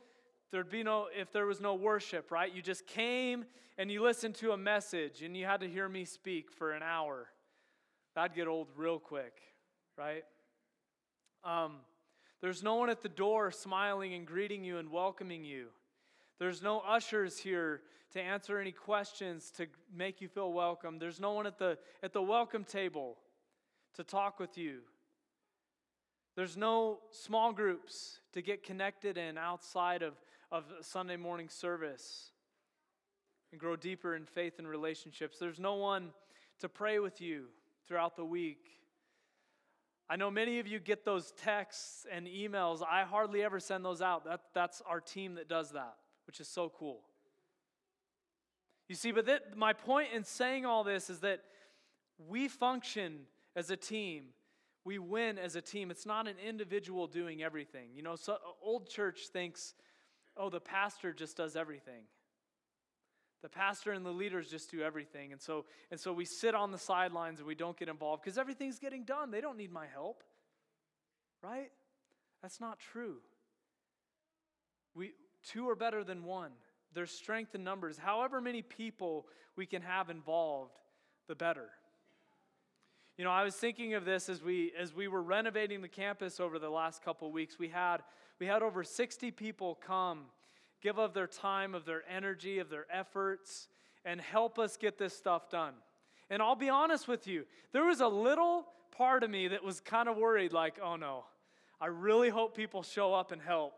there'd 0.50 0.71
be 0.71 0.83
no, 0.83 1.07
if 1.14 1.33
there 1.33 1.47
was 1.47 1.61
no 1.61 1.75
worship, 1.75 2.31
right? 2.31 2.55
You 2.55 2.62
just 2.62 2.87
came 2.87 3.45
and 3.76 3.90
you 3.90 4.02
listened 4.02 4.35
to 4.37 4.52
a 4.52 4.57
message 4.57 5.23
and 5.23 5.37
you 5.37 5.47
had 5.47 5.61
to 5.61 5.69
hear 5.69 5.88
me 5.88 6.05
speak 6.05 6.50
for 6.50 6.73
an 6.73 6.83
hour. 6.83 7.28
That'd 8.14 8.35
get 8.35 8.49
old 8.49 8.69
real 8.76 8.99
quick, 8.99 9.35
right? 9.97 10.25
Um, 11.45 11.76
there's 12.40 12.62
no 12.62 12.76
one 12.76 12.90
at 12.90 13.02
the 13.02 13.09
door 13.09 13.50
smiling 13.50 14.14
and 14.14 14.26
greeting 14.26 14.64
you 14.64 14.78
and 14.78 14.90
welcoming 14.90 15.45
you. 15.45 15.67
There's 16.38 16.62
no 16.62 16.81
ushers 16.81 17.38
here 17.38 17.83
to 18.12 18.21
answer 18.21 18.59
any 18.59 18.73
questions 18.73 19.50
to 19.57 19.67
make 19.95 20.21
you 20.21 20.28
feel 20.28 20.52
welcome. 20.52 20.99
There's 20.99 21.21
no 21.21 21.33
one 21.33 21.47
at 21.47 21.59
the, 21.59 21.78
at 22.02 22.12
the 22.12 22.23
welcome 22.23 22.64
table 22.64 23.17
to 23.97 24.05
talk 24.05 24.38
with 24.38 24.57
you. 24.57 24.78
There's 26.37 26.57
no 26.57 27.00
small 27.11 27.52
groups 27.52 28.21
to 28.33 28.40
get 28.40 28.62
connected 28.62 29.19
in 29.19 29.37
outside 29.37 30.02
of, 30.02 30.14
of 30.50 30.64
Sunday 30.81 31.17
morning 31.17 31.49
service 31.49 32.31
and 33.52 33.61
grow 33.61 33.76
deeper 33.76 34.14
in 34.14 34.25
faith 34.25 34.59
and 34.59 34.69
relationships. 34.69 35.38
There's 35.38 35.59
no 35.59 35.75
one 35.75 36.11
to 36.61 36.69
pray 36.69 36.99
with 36.99 37.21
you 37.21 37.47
throughout 37.87 38.17
the 38.17 38.25
week. 38.25 38.67
I 40.11 40.17
know 40.17 40.31
many 40.31 40.59
of 40.59 40.67
you 40.67 40.78
get 40.78 41.05
those 41.05 41.33
texts 41.33 42.07
and 42.11 42.26
emails. 42.26 42.83
I 42.83 43.05
hardly 43.05 43.43
ever 43.43 43.61
send 43.61 43.85
those 43.85 44.00
out. 44.00 44.25
That, 44.25 44.40
that's 44.55 44.83
our 44.88 45.00
team 45.00 45.35
that 45.35 45.49
does 45.49 45.73
that, 45.73 45.97
which 46.26 46.40
is 46.40 46.49
so 46.49 46.73
cool. 46.78 47.00
You 48.88 48.95
see, 48.95 49.12
but 49.12 49.26
that, 49.26 49.57
my 49.57 49.75
point 49.75 50.09
in 50.14 50.25
saying 50.25 50.64
all 50.64 50.83
this 50.83 51.11
is 51.11 51.21
that 51.21 51.43
we 52.26 52.49
function 52.49 53.21
as 53.55 53.71
a 53.71 53.76
team. 53.76 54.25
We 54.85 54.99
win 54.99 55.37
as 55.37 55.57
a 55.57 55.61
team. 55.61 55.90
It's 55.90 56.07
not 56.07 56.26
an 56.26 56.37
individual 56.47 57.07
doing 57.07 57.43
everything. 57.43 57.90
You 57.95 58.02
know, 58.02 58.17
so 58.17 58.38
old 58.62 58.88
church 58.88 59.28
thinks, 59.31 59.75
oh, 60.38 60.50
the 60.50 60.61
pastor 60.61 61.12
just 61.12 61.37
does 61.37 61.57
everything. 61.57 62.04
The 63.42 63.49
pastor 63.49 63.92
and 63.92 64.04
the 64.04 64.11
leaders 64.11 64.50
just 64.50 64.71
do 64.71 64.83
everything. 64.83 65.33
And 65.33 65.40
so, 65.40 65.64
and 65.90 66.00
so 66.00 66.12
we 66.12 66.25
sit 66.25 66.54
on 66.54 66.73
the 66.73 66.78
sidelines 66.78 67.38
and 67.38 67.47
we 67.47 67.54
don't 67.54 67.76
get 67.76 67.88
involved 67.88 68.23
because 68.23 68.38
everything's 68.38 68.78
getting 68.78 69.04
done. 69.04 69.30
They 69.30 69.40
don't 69.40 69.57
need 69.57 69.71
my 69.71 69.87
help. 69.87 70.25
Right? 71.42 71.71
That's 72.42 72.61
not 72.61 72.78
true. 72.80 73.16
We, 74.95 75.12
two 75.45 75.68
are 75.68 75.76
better 75.76 76.02
than 76.02 76.25
one. 76.25 76.50
There's 76.95 77.12
strength 77.12 77.54
in 77.54 77.62
numbers. 77.62 77.99
However 77.99 78.40
many 78.40 78.62
people 78.62 79.26
we 79.57 79.66
can 79.66 79.83
have 79.83 80.11
involved, 80.11 80.75
the 81.28 81.35
better. 81.37 81.68
You 83.19 83.25
know, 83.25 83.33
I 83.33 83.43
was 83.43 83.57
thinking 83.57 83.95
of 83.95 84.05
this 84.05 84.29
as 84.29 84.45
we 84.45 84.73
as 84.79 84.95
we 84.95 85.09
were 85.09 85.21
renovating 85.21 85.83
the 85.83 85.89
campus 85.89 86.39
over 86.39 86.61
the 86.61 86.71
last 86.71 87.05
couple 87.05 87.33
weeks. 87.33 87.59
We 87.59 87.67
had 87.67 87.97
we 88.39 88.47
had 88.47 88.63
over 88.63 88.85
60 88.85 89.33
people 89.33 89.77
come 89.85 90.27
give 90.81 91.01
of 91.01 91.15
their 91.15 91.27
time, 91.27 91.75
of 91.75 91.85
their 91.85 92.05
energy, 92.09 92.61
of 92.61 92.71
their 92.71 92.87
efforts, 92.89 93.67
and 94.05 94.21
help 94.21 94.57
us 94.61 94.77
get 94.77 94.99
this 94.99 95.17
stuff 95.17 95.51
done. 95.51 95.75
And 96.31 96.41
I'll 96.41 96.55
be 96.55 96.69
honest 96.69 97.09
with 97.09 97.27
you, 97.27 97.45
there 97.73 97.85
was 97.85 98.01
a 98.01 98.07
little 98.07 98.69
part 98.93 99.25
of 99.25 99.31
me 99.31 99.49
that 99.49 99.65
was 99.65 99.81
kind 99.81 100.09
of 100.09 100.17
worried 100.17 100.53
like, 100.53 100.79
oh 100.81 100.95
no, 100.95 101.25
I 101.81 101.87
really 101.87 102.29
hope 102.29 102.57
people 102.57 102.85
show 102.85 103.13
up 103.15 103.33
and 103.33 103.43
help 103.43 103.75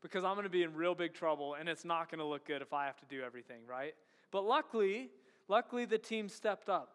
because 0.00 0.22
I'm 0.22 0.34
going 0.34 0.44
to 0.44 0.48
be 0.48 0.62
in 0.62 0.72
real 0.74 0.94
big 0.94 1.12
trouble 1.12 1.54
and 1.54 1.68
it's 1.68 1.84
not 1.84 2.08
going 2.08 2.20
to 2.20 2.24
look 2.24 2.46
good 2.46 2.62
if 2.62 2.72
I 2.72 2.86
have 2.86 2.98
to 2.98 3.06
do 3.06 3.20
everything, 3.24 3.62
right? 3.68 3.94
But 4.30 4.44
luckily, 4.44 5.10
luckily 5.48 5.86
the 5.86 5.98
team 5.98 6.28
stepped 6.28 6.68
up. 6.68 6.92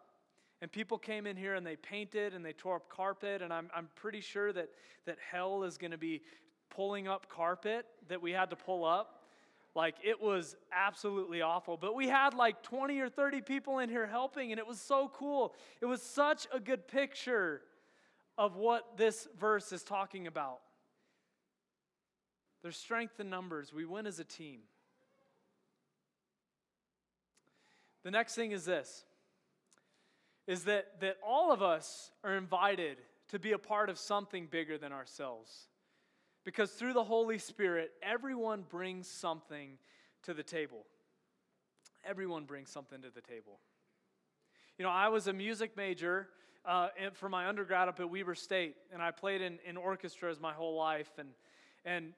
And 0.62 0.70
people 0.70 0.96
came 0.96 1.26
in 1.26 1.36
here 1.36 1.54
and 1.54 1.66
they 1.66 1.76
painted 1.76 2.32
and 2.32 2.44
they 2.44 2.52
tore 2.52 2.76
up 2.76 2.88
carpet. 2.88 3.42
And 3.42 3.52
I'm, 3.52 3.68
I'm 3.76 3.88
pretty 3.96 4.20
sure 4.20 4.52
that, 4.52 4.70
that 5.06 5.18
hell 5.30 5.64
is 5.64 5.76
going 5.76 5.90
to 5.90 5.98
be 5.98 6.22
pulling 6.70 7.08
up 7.08 7.28
carpet 7.28 7.84
that 8.08 8.22
we 8.22 8.30
had 8.30 8.48
to 8.50 8.56
pull 8.56 8.84
up 8.84 9.18
like 9.74 9.96
it 10.04 10.20
was 10.20 10.54
absolutely 10.72 11.42
awful. 11.42 11.76
But 11.76 11.94
we 11.94 12.06
had 12.06 12.32
like 12.34 12.62
20 12.62 13.00
or 13.00 13.08
30 13.08 13.40
people 13.40 13.80
in 13.80 13.88
here 13.88 14.06
helping, 14.06 14.52
and 14.52 14.58
it 14.58 14.66
was 14.66 14.80
so 14.80 15.10
cool. 15.14 15.54
It 15.80 15.86
was 15.86 16.00
such 16.00 16.46
a 16.52 16.60
good 16.60 16.86
picture 16.86 17.62
of 18.38 18.56
what 18.56 18.96
this 18.96 19.26
verse 19.40 19.72
is 19.72 19.82
talking 19.82 20.26
about. 20.26 20.60
There's 22.62 22.76
strength 22.76 23.18
in 23.18 23.28
numbers. 23.28 23.72
We 23.72 23.84
win 23.84 24.06
as 24.06 24.20
a 24.20 24.24
team. 24.24 24.60
The 28.04 28.10
next 28.10 28.34
thing 28.34 28.52
is 28.52 28.64
this 28.64 29.04
is 30.52 30.64
that, 30.64 31.00
that 31.00 31.16
all 31.26 31.50
of 31.50 31.62
us 31.62 32.10
are 32.22 32.36
invited 32.36 32.98
to 33.28 33.38
be 33.38 33.52
a 33.52 33.58
part 33.58 33.88
of 33.88 33.98
something 33.98 34.46
bigger 34.50 34.76
than 34.76 34.92
ourselves. 34.92 35.68
Because 36.44 36.72
through 36.72 36.92
the 36.92 37.04
Holy 37.04 37.38
Spirit, 37.38 37.90
everyone 38.02 38.66
brings 38.68 39.08
something 39.08 39.78
to 40.24 40.34
the 40.34 40.42
table. 40.42 40.84
Everyone 42.04 42.44
brings 42.44 42.68
something 42.68 43.00
to 43.00 43.08
the 43.08 43.22
table. 43.22 43.60
You 44.76 44.84
know, 44.84 44.90
I 44.90 45.08
was 45.08 45.26
a 45.26 45.32
music 45.32 45.74
major 45.74 46.28
uh, 46.66 46.88
for 47.14 47.30
my 47.30 47.48
undergrad 47.48 47.88
up 47.88 47.98
at 47.98 48.10
Weber 48.10 48.34
State, 48.34 48.76
and 48.92 49.00
I 49.00 49.10
played 49.10 49.40
in, 49.40 49.58
in 49.66 49.78
orchestras 49.78 50.38
my 50.38 50.52
whole 50.52 50.76
life. 50.76 51.12
And, 51.16 51.30
and 51.86 52.12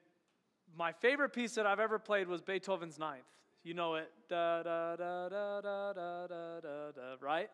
my 0.77 0.91
favorite 0.91 1.29
piece 1.29 1.55
that 1.55 1.65
I've 1.65 1.79
ever 1.79 1.99
played 1.99 2.27
was 2.27 2.41
Beethoven's 2.41 2.99
Ninth. 2.99 3.23
You 3.63 3.75
know 3.75 3.95
it. 3.95 4.11
Da, 4.27 4.61
da, 4.61 4.97
da, 4.97 5.29
da, 5.29 5.61
da, 5.61 5.93
da, 5.93 6.27
da, 6.27 6.91
da, 6.91 7.15
right? 7.21 7.49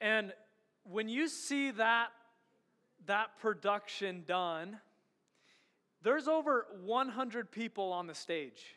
And 0.00 0.32
when 0.84 1.08
you 1.08 1.28
see 1.28 1.70
that 1.72 2.08
that 3.06 3.38
production 3.40 4.24
done, 4.26 4.78
there's 6.02 6.28
over 6.28 6.66
100 6.84 7.50
people 7.50 7.92
on 7.92 8.06
the 8.06 8.14
stage. 8.14 8.76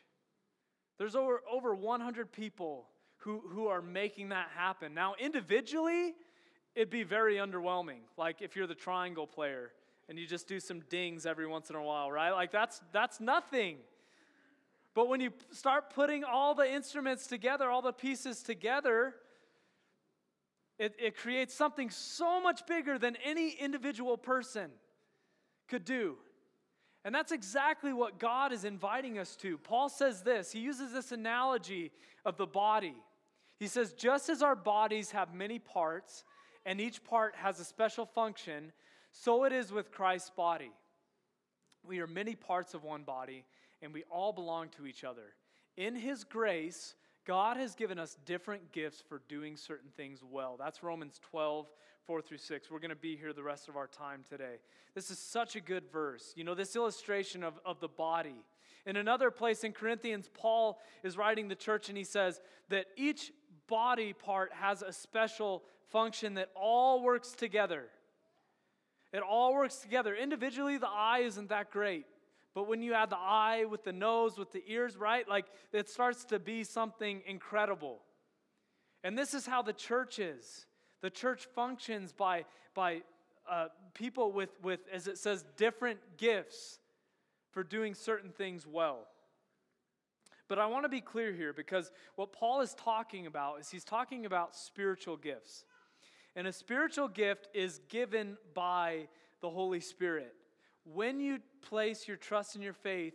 There's 0.98 1.14
over, 1.14 1.42
over 1.50 1.74
100 1.74 2.32
people 2.32 2.86
who, 3.18 3.42
who 3.50 3.68
are 3.68 3.82
making 3.82 4.30
that 4.30 4.48
happen. 4.56 4.94
Now, 4.94 5.14
individually, 5.18 6.14
it'd 6.74 6.90
be 6.90 7.04
very 7.04 7.36
underwhelming. 7.36 8.00
Like 8.16 8.42
if 8.42 8.56
you're 8.56 8.66
the 8.66 8.74
triangle 8.74 9.26
player 9.26 9.70
and 10.08 10.18
you 10.18 10.26
just 10.26 10.48
do 10.48 10.58
some 10.58 10.80
dings 10.88 11.26
every 11.26 11.46
once 11.46 11.70
in 11.70 11.76
a 11.76 11.82
while, 11.82 12.10
right? 12.10 12.32
Like 12.32 12.50
that's, 12.50 12.80
that's 12.92 13.20
nothing. 13.20 13.78
But 14.94 15.08
when 15.08 15.20
you 15.20 15.30
start 15.52 15.94
putting 15.94 16.24
all 16.24 16.54
the 16.54 16.70
instruments 16.70 17.26
together, 17.26 17.70
all 17.70 17.82
the 17.82 17.92
pieces 17.92 18.42
together, 18.42 19.14
it, 20.78 20.94
it 20.98 21.16
creates 21.16 21.54
something 21.54 21.90
so 21.90 22.40
much 22.40 22.66
bigger 22.66 22.98
than 22.98 23.16
any 23.24 23.50
individual 23.50 24.16
person 24.16 24.70
could 25.68 25.84
do. 25.84 26.16
And 27.04 27.14
that's 27.14 27.32
exactly 27.32 27.92
what 27.92 28.18
God 28.18 28.52
is 28.52 28.64
inviting 28.64 29.18
us 29.18 29.34
to. 29.36 29.58
Paul 29.58 29.88
says 29.88 30.22
this, 30.22 30.52
he 30.52 30.60
uses 30.60 30.92
this 30.92 31.12
analogy 31.12 31.90
of 32.24 32.36
the 32.36 32.46
body. 32.46 32.94
He 33.58 33.66
says, 33.66 33.92
just 33.92 34.28
as 34.28 34.42
our 34.42 34.56
bodies 34.56 35.10
have 35.10 35.34
many 35.34 35.58
parts, 35.58 36.24
and 36.64 36.80
each 36.80 37.02
part 37.04 37.34
has 37.36 37.58
a 37.58 37.64
special 37.64 38.06
function, 38.06 38.72
so 39.10 39.44
it 39.44 39.52
is 39.52 39.72
with 39.72 39.90
Christ's 39.90 40.30
body. 40.30 40.70
We 41.84 42.00
are 42.00 42.06
many 42.06 42.34
parts 42.36 42.74
of 42.74 42.84
one 42.84 43.02
body, 43.02 43.44
and 43.82 43.92
we 43.92 44.04
all 44.08 44.32
belong 44.32 44.68
to 44.76 44.86
each 44.86 45.02
other. 45.02 45.34
In 45.76 45.96
his 45.96 46.22
grace, 46.22 46.94
God 47.24 47.56
has 47.56 47.74
given 47.74 47.98
us 47.98 48.16
different 48.26 48.72
gifts 48.72 49.02
for 49.08 49.22
doing 49.28 49.56
certain 49.56 49.90
things 49.96 50.20
well. 50.28 50.56
That's 50.58 50.82
Romans 50.82 51.20
12, 51.30 51.66
4 52.06 52.22
through 52.22 52.38
6. 52.38 52.70
We're 52.70 52.80
going 52.80 52.90
to 52.90 52.96
be 52.96 53.16
here 53.16 53.32
the 53.32 53.42
rest 53.42 53.68
of 53.68 53.76
our 53.76 53.86
time 53.86 54.24
today. 54.28 54.56
This 54.94 55.10
is 55.10 55.18
such 55.18 55.54
a 55.54 55.60
good 55.60 55.84
verse. 55.92 56.32
You 56.36 56.44
know, 56.44 56.54
this 56.54 56.74
illustration 56.74 57.44
of, 57.44 57.54
of 57.64 57.78
the 57.80 57.88
body. 57.88 58.44
In 58.86 58.96
another 58.96 59.30
place 59.30 59.62
in 59.62 59.72
Corinthians, 59.72 60.28
Paul 60.34 60.80
is 61.04 61.16
writing 61.16 61.46
the 61.46 61.54
church 61.54 61.88
and 61.88 61.96
he 61.96 62.04
says 62.04 62.40
that 62.70 62.86
each 62.96 63.32
body 63.68 64.12
part 64.12 64.52
has 64.52 64.82
a 64.82 64.92
special 64.92 65.62
function 65.90 66.34
that 66.34 66.50
all 66.56 67.02
works 67.02 67.32
together. 67.32 67.84
It 69.12 69.22
all 69.22 69.54
works 69.54 69.76
together. 69.76 70.14
Individually, 70.14 70.78
the 70.78 70.88
eye 70.88 71.20
isn't 71.20 71.50
that 71.50 71.70
great. 71.70 72.06
But 72.54 72.68
when 72.68 72.82
you 72.82 72.94
add 72.94 73.10
the 73.10 73.18
eye 73.18 73.64
with 73.64 73.84
the 73.84 73.92
nose, 73.92 74.36
with 74.36 74.52
the 74.52 74.62
ears, 74.66 74.96
right? 74.96 75.26
Like 75.28 75.46
it 75.72 75.88
starts 75.88 76.24
to 76.26 76.38
be 76.38 76.64
something 76.64 77.22
incredible. 77.26 78.00
And 79.04 79.16
this 79.16 79.34
is 79.34 79.46
how 79.46 79.62
the 79.62 79.72
church 79.72 80.18
is. 80.18 80.66
The 81.00 81.10
church 81.10 81.46
functions 81.54 82.12
by, 82.12 82.44
by 82.74 83.02
uh, 83.50 83.68
people 83.94 84.32
with, 84.32 84.50
with, 84.62 84.80
as 84.92 85.08
it 85.08 85.18
says, 85.18 85.44
different 85.56 85.98
gifts 86.16 86.78
for 87.50 87.64
doing 87.64 87.94
certain 87.94 88.30
things 88.30 88.66
well. 88.66 89.06
But 90.48 90.58
I 90.58 90.66
want 90.66 90.84
to 90.84 90.88
be 90.88 91.00
clear 91.00 91.32
here 91.32 91.52
because 91.52 91.90
what 92.16 92.32
Paul 92.32 92.60
is 92.60 92.74
talking 92.74 93.26
about 93.26 93.60
is 93.60 93.70
he's 93.70 93.84
talking 93.84 94.26
about 94.26 94.54
spiritual 94.54 95.16
gifts. 95.16 95.64
And 96.36 96.46
a 96.46 96.52
spiritual 96.52 97.08
gift 97.08 97.48
is 97.54 97.80
given 97.88 98.36
by 98.54 99.08
the 99.40 99.50
Holy 99.50 99.80
Spirit. 99.80 100.34
When 100.84 101.20
you 101.20 101.38
place 101.62 102.06
your 102.06 102.16
trust 102.16 102.54
and 102.54 102.64
your 102.64 102.72
faith 102.72 103.14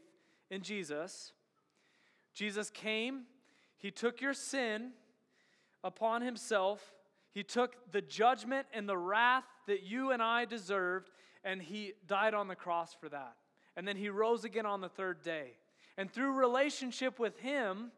in 0.50 0.62
Jesus, 0.62 1.34
Jesus 2.34 2.70
came, 2.70 3.24
he 3.78 3.92
took 3.92 4.22
your 4.22 4.34
sin 4.34 4.92
upon 5.84 6.22
himself, 6.22 6.94
he 7.32 7.44
took 7.44 7.92
the 7.92 8.02
judgment 8.02 8.68
and 8.74 8.88
the 8.88 8.98
wrath 8.98 9.44
that 9.68 9.84
you 9.84 10.12
and 10.12 10.22
I 10.22 10.46
deserved, 10.46 11.12
and 11.44 11.62
he 11.62 11.94
died 12.08 12.34
on 12.34 12.48
the 12.48 12.56
cross 12.56 12.96
for 13.00 13.10
that. 13.10 13.36
And 13.76 13.88
then 13.88 13.98
he 13.98 14.10
rose 14.10 14.44
again 14.44 14.66
on 14.66 14.82
the 14.82 14.90
third 14.90 15.22
day. 15.22 15.52
And 15.98 16.12
through 16.12 16.34
relationship 16.34 17.20
with 17.20 17.38
him, 17.40 17.92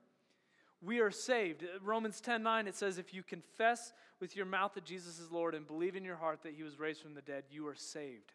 we 0.81 0.99
are 0.99 1.11
saved. 1.11 1.65
Romans 1.83 2.21
10 2.21 2.43
9, 2.43 2.67
it 2.67 2.75
says, 2.75 2.97
If 2.97 3.13
you 3.13 3.23
confess 3.23 3.93
with 4.19 4.35
your 4.35 4.45
mouth 4.45 4.73
that 4.73 4.85
Jesus 4.85 5.19
is 5.19 5.31
Lord 5.31 5.55
and 5.55 5.67
believe 5.67 5.95
in 5.95 6.03
your 6.03 6.15
heart 6.15 6.43
that 6.43 6.53
he 6.53 6.63
was 6.63 6.79
raised 6.79 7.01
from 7.01 7.13
the 7.13 7.21
dead, 7.21 7.43
you 7.49 7.67
are 7.67 7.75
saved. 7.75 8.33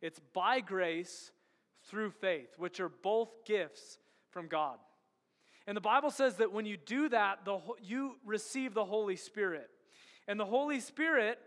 It's 0.00 0.20
by 0.32 0.60
grace 0.60 1.30
through 1.84 2.10
faith, 2.10 2.48
which 2.56 2.80
are 2.80 2.88
both 2.88 3.44
gifts 3.44 3.98
from 4.30 4.48
God. 4.48 4.78
And 5.66 5.76
the 5.76 5.82
Bible 5.82 6.10
says 6.10 6.36
that 6.36 6.52
when 6.52 6.66
you 6.66 6.76
do 6.76 7.08
that, 7.10 7.44
the, 7.44 7.58
you 7.82 8.16
receive 8.24 8.74
the 8.74 8.84
Holy 8.84 9.16
Spirit. 9.16 9.68
And 10.26 10.38
the 10.38 10.46
Holy 10.46 10.80
Spirit, 10.80 11.38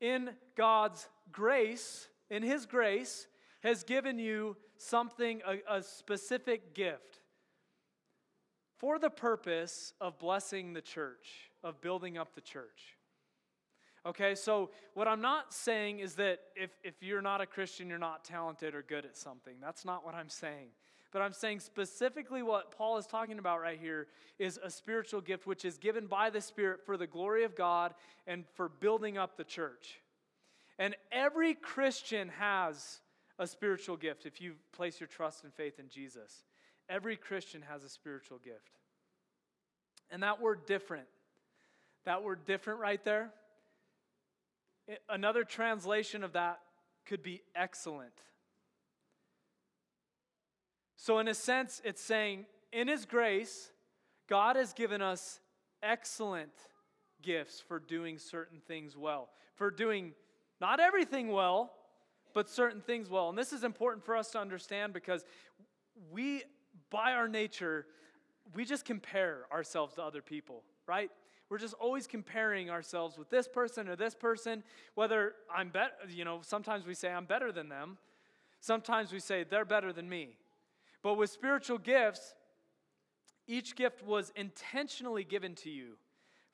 in 0.00 0.30
God's 0.56 1.08
grace, 1.32 2.08
in 2.30 2.42
His 2.42 2.66
grace, 2.66 3.26
has 3.62 3.84
given 3.84 4.18
you 4.18 4.56
something, 4.76 5.40
a, 5.46 5.78
a 5.78 5.82
specific 5.82 6.74
gift 6.74 7.20
for 8.76 8.98
the 8.98 9.10
purpose 9.10 9.94
of 10.00 10.18
blessing 10.18 10.74
the 10.74 10.82
church, 10.82 11.50
of 11.62 11.80
building 11.80 12.18
up 12.18 12.34
the 12.34 12.40
church. 12.40 12.96
Okay, 14.06 14.34
so 14.34 14.70
what 14.92 15.08
I'm 15.08 15.22
not 15.22 15.54
saying 15.54 16.00
is 16.00 16.14
that 16.16 16.40
if, 16.54 16.70
if 16.82 17.02
you're 17.02 17.22
not 17.22 17.40
a 17.40 17.46
Christian, 17.46 17.88
you're 17.88 17.98
not 17.98 18.22
talented 18.22 18.74
or 18.74 18.82
good 18.82 19.06
at 19.06 19.16
something. 19.16 19.54
That's 19.62 19.84
not 19.84 20.04
what 20.04 20.14
I'm 20.14 20.28
saying. 20.28 20.68
But 21.10 21.22
I'm 21.22 21.32
saying 21.32 21.60
specifically 21.60 22.42
what 22.42 22.76
Paul 22.76 22.98
is 22.98 23.06
talking 23.06 23.38
about 23.38 23.60
right 23.60 23.78
here 23.80 24.08
is 24.38 24.58
a 24.62 24.68
spiritual 24.68 25.20
gift 25.20 25.46
which 25.46 25.64
is 25.64 25.78
given 25.78 26.06
by 26.06 26.28
the 26.28 26.40
Spirit 26.40 26.80
for 26.84 26.96
the 26.96 27.06
glory 27.06 27.44
of 27.44 27.54
God 27.54 27.94
and 28.26 28.44
for 28.54 28.68
building 28.68 29.16
up 29.16 29.36
the 29.36 29.44
church. 29.44 30.00
And 30.78 30.96
every 31.12 31.54
Christian 31.54 32.28
has 32.30 33.00
a 33.38 33.46
spiritual 33.46 33.96
gift 33.96 34.26
if 34.26 34.40
you 34.40 34.54
place 34.72 35.00
your 35.00 35.06
trust 35.06 35.44
and 35.44 35.54
faith 35.54 35.78
in 35.78 35.88
Jesus. 35.88 36.44
Every 36.88 37.16
Christian 37.16 37.62
has 37.62 37.84
a 37.84 37.88
spiritual 37.88 38.38
gift. 38.38 38.80
And 40.10 40.22
that 40.22 40.42
word 40.42 40.66
different, 40.66 41.06
that 42.04 42.22
word 42.22 42.44
different 42.44 42.80
right 42.80 43.02
there, 43.04 43.30
Another 45.08 45.44
translation 45.44 46.22
of 46.22 46.32
that 46.32 46.60
could 47.06 47.22
be 47.22 47.42
excellent. 47.54 48.12
So, 50.96 51.18
in 51.18 51.28
a 51.28 51.34
sense, 51.34 51.80
it's 51.84 52.02
saying, 52.02 52.46
in 52.72 52.88
His 52.88 53.04
grace, 53.04 53.70
God 54.28 54.56
has 54.56 54.72
given 54.72 55.02
us 55.02 55.40
excellent 55.82 56.52
gifts 57.22 57.60
for 57.60 57.78
doing 57.78 58.18
certain 58.18 58.60
things 58.66 58.96
well, 58.96 59.28
for 59.54 59.70
doing 59.70 60.12
not 60.60 60.80
everything 60.80 61.28
well, 61.28 61.72
but 62.32 62.48
certain 62.48 62.80
things 62.80 63.08
well. 63.08 63.28
And 63.28 63.38
this 63.38 63.52
is 63.52 63.64
important 63.64 64.04
for 64.04 64.16
us 64.16 64.30
to 64.32 64.38
understand 64.38 64.92
because 64.92 65.24
we, 66.10 66.42
by 66.90 67.12
our 67.12 67.28
nature, 67.28 67.86
we 68.54 68.64
just 68.64 68.84
compare 68.84 69.46
ourselves 69.52 69.94
to 69.94 70.02
other 70.02 70.22
people, 70.22 70.62
right? 70.86 71.10
We're 71.48 71.58
just 71.58 71.74
always 71.74 72.06
comparing 72.06 72.70
ourselves 72.70 73.18
with 73.18 73.30
this 73.30 73.46
person 73.46 73.88
or 73.88 73.96
this 73.96 74.14
person, 74.14 74.62
whether 74.94 75.34
I'm 75.54 75.68
better, 75.68 75.92
you 76.08 76.24
know, 76.24 76.40
sometimes 76.42 76.86
we 76.86 76.94
say 76.94 77.12
I'm 77.12 77.26
better 77.26 77.52
than 77.52 77.68
them. 77.68 77.98
Sometimes 78.60 79.12
we 79.12 79.20
say 79.20 79.44
they're 79.44 79.66
better 79.66 79.92
than 79.92 80.08
me. 80.08 80.36
But 81.02 81.14
with 81.14 81.28
spiritual 81.30 81.78
gifts, 81.78 82.34
each 83.46 83.76
gift 83.76 84.02
was 84.02 84.32
intentionally 84.36 85.22
given 85.22 85.54
to 85.56 85.70
you 85.70 85.98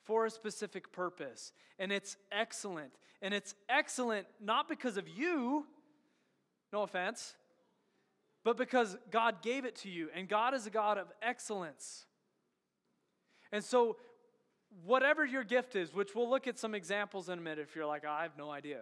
for 0.03 0.25
a 0.25 0.29
specific 0.29 0.91
purpose. 0.91 1.53
And 1.79 1.91
it's 1.91 2.17
excellent. 2.31 2.91
And 3.21 3.33
it's 3.33 3.55
excellent 3.69 4.27
not 4.41 4.67
because 4.67 4.97
of 4.97 5.07
you, 5.07 5.65
no 6.73 6.81
offense, 6.81 7.35
but 8.43 8.57
because 8.57 8.97
God 9.09 9.41
gave 9.41 9.63
it 9.63 9.75
to 9.77 9.89
you. 9.89 10.09
And 10.13 10.27
God 10.27 10.53
is 10.53 10.65
a 10.65 10.69
God 10.69 10.97
of 10.97 11.07
excellence. 11.21 12.05
And 13.51 13.63
so 13.63 13.97
whatever 14.85 15.25
your 15.25 15.43
gift 15.43 15.75
is, 15.75 15.93
which 15.93 16.15
we'll 16.15 16.29
look 16.29 16.47
at 16.47 16.57
some 16.57 16.73
examples 16.73 17.29
in 17.29 17.39
a 17.39 17.41
minute 17.41 17.59
if 17.59 17.75
you're 17.75 17.85
like, 17.85 18.05
I 18.05 18.23
have 18.23 18.37
no 18.37 18.49
idea. 18.49 18.81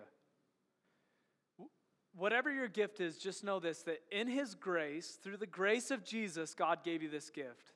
Whatever 2.15 2.51
your 2.51 2.67
gift 2.67 3.01
is, 3.01 3.17
just 3.17 3.43
know 3.43 3.59
this 3.59 3.83
that 3.83 3.99
in 4.11 4.27
His 4.27 4.55
grace, 4.55 5.17
through 5.21 5.37
the 5.37 5.45
grace 5.45 5.91
of 5.91 6.03
Jesus, 6.03 6.53
God 6.53 6.83
gave 6.83 7.01
you 7.01 7.09
this 7.09 7.29
gift. 7.29 7.73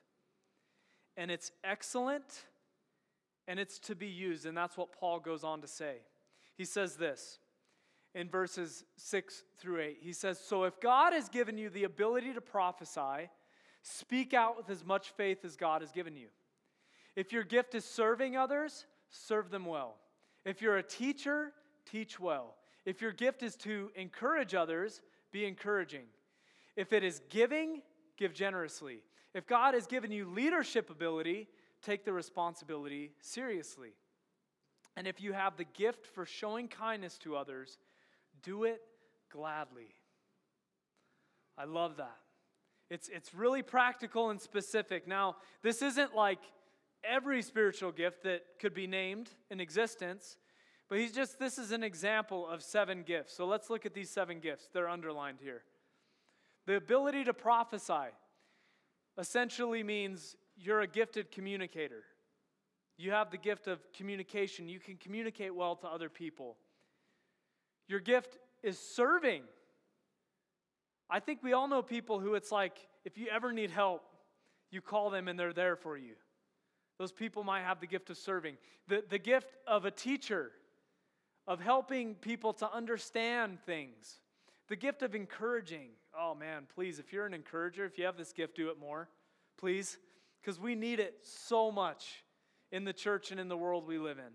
And 1.16 1.30
it's 1.30 1.52
excellent 1.62 2.44
and 3.46 3.60
it's 3.60 3.78
to 3.80 3.94
be 3.94 4.08
used. 4.08 4.46
And 4.46 4.56
that's 4.56 4.76
what 4.76 4.92
Paul 4.92 5.20
goes 5.20 5.44
on 5.44 5.60
to 5.60 5.68
say. 5.68 5.98
He 6.56 6.64
says 6.64 6.96
this 6.96 7.38
in 8.14 8.28
verses 8.28 8.84
6 8.96 9.44
through 9.58 9.80
8. 9.80 9.98
He 10.00 10.12
says, 10.12 10.38
So 10.38 10.64
if 10.64 10.80
God 10.80 11.12
has 11.12 11.28
given 11.28 11.58
you 11.58 11.70
the 11.70 11.84
ability 11.84 12.32
to 12.34 12.40
prophesy, 12.40 13.30
speak 13.82 14.34
out 14.34 14.56
with 14.56 14.70
as 14.70 14.84
much 14.84 15.10
faith 15.10 15.44
as 15.44 15.56
God 15.56 15.82
has 15.82 15.92
given 15.92 16.16
you. 16.16 16.28
If 17.16 17.32
your 17.32 17.44
gift 17.44 17.74
is 17.74 17.84
serving 17.84 18.36
others, 18.36 18.86
serve 19.10 19.50
them 19.50 19.66
well. 19.66 19.96
If 20.44 20.60
you're 20.60 20.76
a 20.76 20.82
teacher, 20.82 21.52
teach 21.90 22.18
well. 22.18 22.56
If 22.84 23.00
your 23.00 23.12
gift 23.12 23.42
is 23.42 23.56
to 23.56 23.90
encourage 23.94 24.54
others, 24.54 25.00
be 25.32 25.46
encouraging. 25.46 26.04
If 26.76 26.92
it 26.92 27.04
is 27.04 27.20
giving, 27.30 27.82
give 28.16 28.34
generously. 28.34 29.00
If 29.32 29.46
God 29.46 29.74
has 29.74 29.86
given 29.86 30.12
you 30.12 30.26
leadership 30.26 30.90
ability, 30.90 31.48
take 31.82 32.04
the 32.04 32.12
responsibility 32.12 33.12
seriously. 33.20 33.94
And 34.96 35.06
if 35.06 35.20
you 35.20 35.32
have 35.32 35.56
the 35.56 35.64
gift 35.64 36.06
for 36.06 36.24
showing 36.24 36.68
kindness 36.68 37.18
to 37.18 37.36
others, 37.36 37.78
do 38.42 38.64
it 38.64 38.80
gladly. 39.30 39.88
I 41.58 41.64
love 41.64 41.96
that. 41.96 42.16
It's, 42.90 43.08
it's 43.08 43.34
really 43.34 43.62
practical 43.62 44.30
and 44.30 44.40
specific. 44.40 45.08
Now, 45.08 45.36
this 45.62 45.82
isn't 45.82 46.14
like 46.14 46.40
every 47.08 47.42
spiritual 47.42 47.92
gift 47.92 48.22
that 48.24 48.42
could 48.60 48.74
be 48.74 48.86
named 48.86 49.30
in 49.50 49.60
existence, 49.60 50.36
but 50.88 50.98
he's 50.98 51.12
just, 51.12 51.38
this 51.38 51.58
is 51.58 51.72
an 51.72 51.82
example 51.82 52.48
of 52.48 52.62
seven 52.62 53.02
gifts. 53.02 53.36
So 53.36 53.46
let's 53.46 53.70
look 53.70 53.86
at 53.86 53.94
these 53.94 54.10
seven 54.10 54.40
gifts. 54.40 54.68
They're 54.72 54.88
underlined 54.88 55.38
here. 55.42 55.62
The 56.66 56.76
ability 56.76 57.24
to 57.24 57.34
prophesy 57.34 58.10
essentially 59.18 59.82
means 59.82 60.36
you're 60.56 60.80
a 60.80 60.86
gifted 60.86 61.30
communicator. 61.30 62.04
You 62.96 63.10
have 63.10 63.30
the 63.30 63.38
gift 63.38 63.66
of 63.66 63.80
communication. 63.92 64.68
You 64.68 64.78
can 64.78 64.96
communicate 64.96 65.54
well 65.54 65.76
to 65.76 65.88
other 65.88 66.08
people. 66.08 66.56
Your 67.88 68.00
gift 68.00 68.38
is 68.62 68.78
serving. 68.78 69.42
I 71.10 71.20
think 71.20 71.42
we 71.42 71.52
all 71.52 71.68
know 71.68 71.82
people 71.82 72.20
who 72.20 72.34
it's 72.34 72.52
like, 72.52 72.78
if 73.04 73.18
you 73.18 73.26
ever 73.28 73.52
need 73.52 73.70
help, 73.70 74.02
you 74.70 74.80
call 74.80 75.10
them 75.10 75.28
and 75.28 75.38
they're 75.38 75.52
there 75.52 75.76
for 75.76 75.96
you. 75.96 76.14
Those 76.98 77.12
people 77.12 77.42
might 77.42 77.62
have 77.62 77.80
the 77.80 77.86
gift 77.86 78.10
of 78.10 78.16
serving, 78.16 78.56
the, 78.88 79.04
the 79.08 79.18
gift 79.18 79.52
of 79.66 79.84
a 79.84 79.90
teacher, 79.90 80.52
of 81.46 81.60
helping 81.60 82.14
people 82.14 82.52
to 82.54 82.72
understand 82.72 83.58
things, 83.66 84.20
the 84.68 84.76
gift 84.76 85.02
of 85.02 85.14
encouraging. 85.14 85.90
Oh 86.18 86.34
man, 86.34 86.66
please, 86.74 86.98
if 86.98 87.12
you're 87.12 87.26
an 87.26 87.34
encourager, 87.34 87.84
if 87.84 87.98
you 87.98 88.04
have 88.04 88.16
this 88.16 88.32
gift, 88.32 88.56
do 88.56 88.70
it 88.70 88.78
more, 88.78 89.08
please, 89.58 89.98
because 90.40 90.58
we 90.58 90.74
need 90.74 91.00
it 91.00 91.18
so 91.22 91.70
much 91.70 92.24
in 92.70 92.84
the 92.84 92.92
church 92.92 93.30
and 93.30 93.40
in 93.40 93.48
the 93.48 93.56
world 93.56 93.86
we 93.86 93.98
live 93.98 94.18
in. 94.18 94.32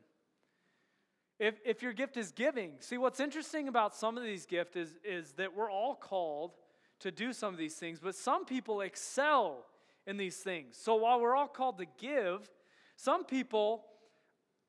If, 1.40 1.56
if 1.66 1.82
your 1.82 1.94
gift 1.94 2.18
is 2.18 2.32
giving, 2.32 2.74
see 2.80 2.98
what's 2.98 3.22
interesting 3.22 3.70
about 3.70 3.96
some 3.96 4.18
of 4.18 4.24
these 4.24 4.46
gifts 4.46 4.76
is, 4.76 4.98
is 5.06 5.32
that 5.34 5.56
we're 5.56 5.72
all 5.72 5.96
called 5.96 6.52
to 7.00 7.12
do 7.12 7.32
some 7.32 7.54
of 7.54 7.58
these 7.58 7.76
things, 7.76 8.00
but 8.00 8.14
some 8.14 8.46
people 8.46 8.82
excel 8.82 9.66
in 10.10 10.18
these 10.18 10.38
things. 10.38 10.76
So 10.76 10.96
while 10.96 11.22
we're 11.22 11.36
all 11.36 11.48
called 11.48 11.78
to 11.78 11.86
give, 12.00 12.50
some 12.96 13.24
people 13.24 13.86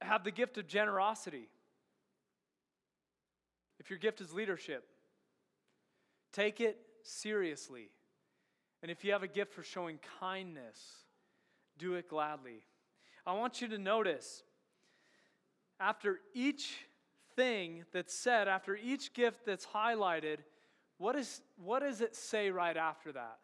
have 0.03 0.23
the 0.23 0.31
gift 0.31 0.59
of 0.59 0.69
generosity. 0.69 1.49
if 3.79 3.89
your 3.89 3.99
gift 3.99 4.21
is 4.21 4.35
leadership, 4.35 4.85
take 6.35 6.61
it 6.61 6.77
seriously. 7.03 7.89
And 8.83 8.91
if 8.91 9.03
you 9.03 9.13
have 9.13 9.23
a 9.23 9.29
gift 9.29 9.55
for 9.55 9.63
showing 9.63 9.99
kindness, 10.21 10.79
do 11.79 11.95
it 11.95 12.07
gladly. 12.09 12.63
I 13.27 13.33
want 13.33 13.63
you 13.63 13.69
to 13.69 13.79
notice 13.79 14.43
after 15.81 16.21
each 16.35 16.77
thing 17.35 17.85
that's 17.93 18.15
said, 18.15 18.47
after 18.47 18.77
each 18.77 19.15
gift 19.15 19.47
that's 19.47 19.67
highlighted, 19.67 20.39
what, 20.99 21.17
is, 21.17 21.41
what 21.57 21.81
does 21.81 22.03
it 22.03 22.15
say 22.15 22.51
right 22.51 22.77
after 22.77 23.13
that? 23.13 23.39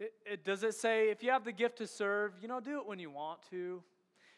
It, 0.00 0.14
it, 0.24 0.44
does 0.44 0.64
it 0.64 0.74
say, 0.74 1.10
if 1.10 1.22
you 1.22 1.30
have 1.30 1.44
the 1.44 1.52
gift 1.52 1.78
to 1.78 1.86
serve, 1.86 2.32
you 2.40 2.48
know, 2.48 2.58
do 2.58 2.78
it 2.78 2.86
when 2.86 2.98
you 2.98 3.10
want 3.10 3.40
to? 3.50 3.82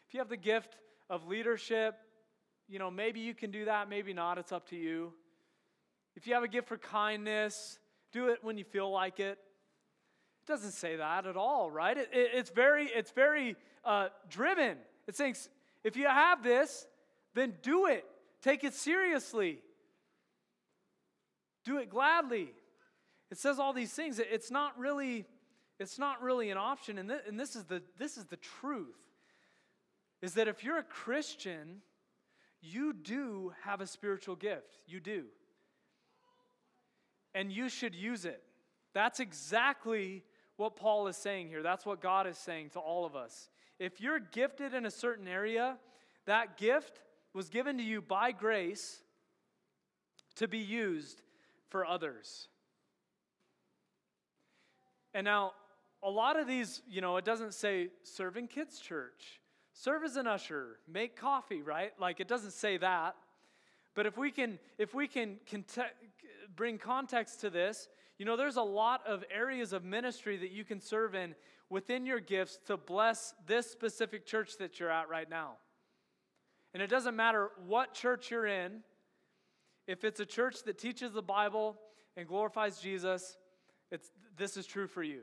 If 0.07 0.13
you 0.13 0.19
have 0.19 0.27
the 0.27 0.37
gift 0.37 0.77
of 1.09 1.25
leadership, 1.27 1.95
you 2.67 2.79
know, 2.79 2.91
maybe 2.91 3.21
you 3.21 3.33
can 3.33 3.49
do 3.49 3.65
that, 3.65 3.89
maybe 3.89 4.13
not, 4.13 4.37
it's 4.37 4.51
up 4.51 4.67
to 4.69 4.75
you. 4.75 5.13
If 6.15 6.27
you 6.27 6.33
have 6.33 6.43
a 6.43 6.49
gift 6.49 6.67
for 6.67 6.77
kindness, 6.77 7.79
do 8.11 8.27
it 8.27 8.39
when 8.41 8.57
you 8.57 8.65
feel 8.65 8.91
like 8.91 9.21
it. 9.21 9.39
It 10.41 10.47
doesn't 10.47 10.73
say 10.73 10.97
that 10.97 11.25
at 11.25 11.37
all, 11.37 11.71
right? 11.71 11.97
It, 11.97 12.09
it, 12.11 12.31
it's 12.33 12.49
very, 12.49 12.87
it's 12.87 13.11
very 13.11 13.55
uh, 13.85 14.09
driven. 14.29 14.77
It's 15.07 15.17
saying, 15.17 15.35
if 15.85 15.95
you 15.95 16.07
have 16.07 16.43
this, 16.43 16.85
then 17.33 17.53
do 17.61 17.85
it. 17.87 18.05
Take 18.41 18.65
it 18.65 18.73
seriously. 18.73 19.59
Do 21.63 21.77
it 21.77 21.89
gladly. 21.89 22.51
It 23.31 23.37
says 23.37 23.59
all 23.59 23.71
these 23.71 23.93
things. 23.93 24.19
It's 24.19 24.51
not 24.51 24.77
really, 24.77 25.25
it's 25.79 25.99
not 25.99 26.21
really 26.21 26.49
an 26.49 26.57
option. 26.57 26.97
And, 26.97 27.09
th- 27.09 27.21
and 27.27 27.39
this, 27.39 27.55
is 27.55 27.65
the, 27.65 27.81
this 27.97 28.17
is 28.17 28.25
the 28.25 28.37
truth. 28.37 28.95
Is 30.21 30.35
that 30.35 30.47
if 30.47 30.63
you're 30.63 30.77
a 30.77 30.83
Christian, 30.83 31.81
you 32.61 32.93
do 32.93 33.53
have 33.63 33.81
a 33.81 33.87
spiritual 33.87 34.35
gift. 34.35 34.79
You 34.87 34.99
do. 34.99 35.25
And 37.35 37.51
you 37.51 37.67
should 37.67 37.95
use 37.95 38.25
it. 38.25 38.41
That's 38.93 39.19
exactly 39.19 40.23
what 40.55 40.75
Paul 40.75 41.07
is 41.07 41.17
saying 41.17 41.49
here. 41.49 41.63
That's 41.63 41.85
what 41.85 41.99
God 41.99 42.27
is 42.27 42.37
saying 42.37 42.69
to 42.71 42.79
all 42.79 43.05
of 43.05 43.15
us. 43.15 43.49
If 43.79 43.99
you're 43.99 44.19
gifted 44.19 44.73
in 44.73 44.85
a 44.85 44.91
certain 44.91 45.27
area, 45.27 45.77
that 46.25 46.57
gift 46.57 47.01
was 47.33 47.49
given 47.49 47.77
to 47.79 47.83
you 47.83 48.01
by 48.01 48.31
grace 48.31 49.01
to 50.35 50.47
be 50.47 50.59
used 50.59 51.21
for 51.69 51.85
others. 51.85 52.47
And 55.13 55.25
now, 55.25 55.53
a 56.03 56.09
lot 56.09 56.39
of 56.39 56.47
these, 56.47 56.81
you 56.89 57.01
know, 57.01 57.17
it 57.17 57.25
doesn't 57.25 57.53
say 57.53 57.89
serve 58.03 58.37
in 58.37 58.47
kids' 58.47 58.79
church, 58.79 59.39
serve 59.73 60.03
as 60.03 60.17
an 60.17 60.27
usher, 60.27 60.79
make 60.87 61.15
coffee, 61.15 61.61
right? 61.61 61.91
Like 61.99 62.19
it 62.19 62.27
doesn't 62.27 62.51
say 62.51 62.77
that. 62.77 63.15
But 63.95 64.05
if 64.05 64.17
we 64.17 64.31
can, 64.31 64.59
if 64.77 64.93
we 64.93 65.07
can 65.07 65.37
bring 66.55 66.77
context 66.77 67.41
to 67.41 67.49
this, 67.49 67.87
you 68.17 68.25
know, 68.25 68.35
there's 68.35 68.57
a 68.57 68.63
lot 68.63 69.01
of 69.07 69.23
areas 69.33 69.73
of 69.73 69.83
ministry 69.83 70.37
that 70.37 70.51
you 70.51 70.63
can 70.63 70.79
serve 70.79 71.15
in 71.15 71.35
within 71.69 72.05
your 72.05 72.19
gifts 72.19 72.59
to 72.67 72.77
bless 72.77 73.33
this 73.47 73.69
specific 73.69 74.25
church 74.25 74.57
that 74.57 74.79
you're 74.79 74.91
at 74.91 75.09
right 75.09 75.29
now. 75.29 75.53
And 76.73 76.81
it 76.81 76.87
doesn't 76.87 77.15
matter 77.15 77.49
what 77.65 77.93
church 77.93 78.31
you're 78.31 78.47
in, 78.47 78.81
if 79.87 80.03
it's 80.03 80.19
a 80.19 80.25
church 80.25 80.63
that 80.63 80.77
teaches 80.77 81.11
the 81.11 81.21
Bible 81.21 81.77
and 82.15 82.27
glorifies 82.27 82.79
Jesus, 82.79 83.37
it's, 83.91 84.11
this 84.37 84.57
is 84.57 84.65
true 84.65 84.87
for 84.87 85.03
you. 85.03 85.21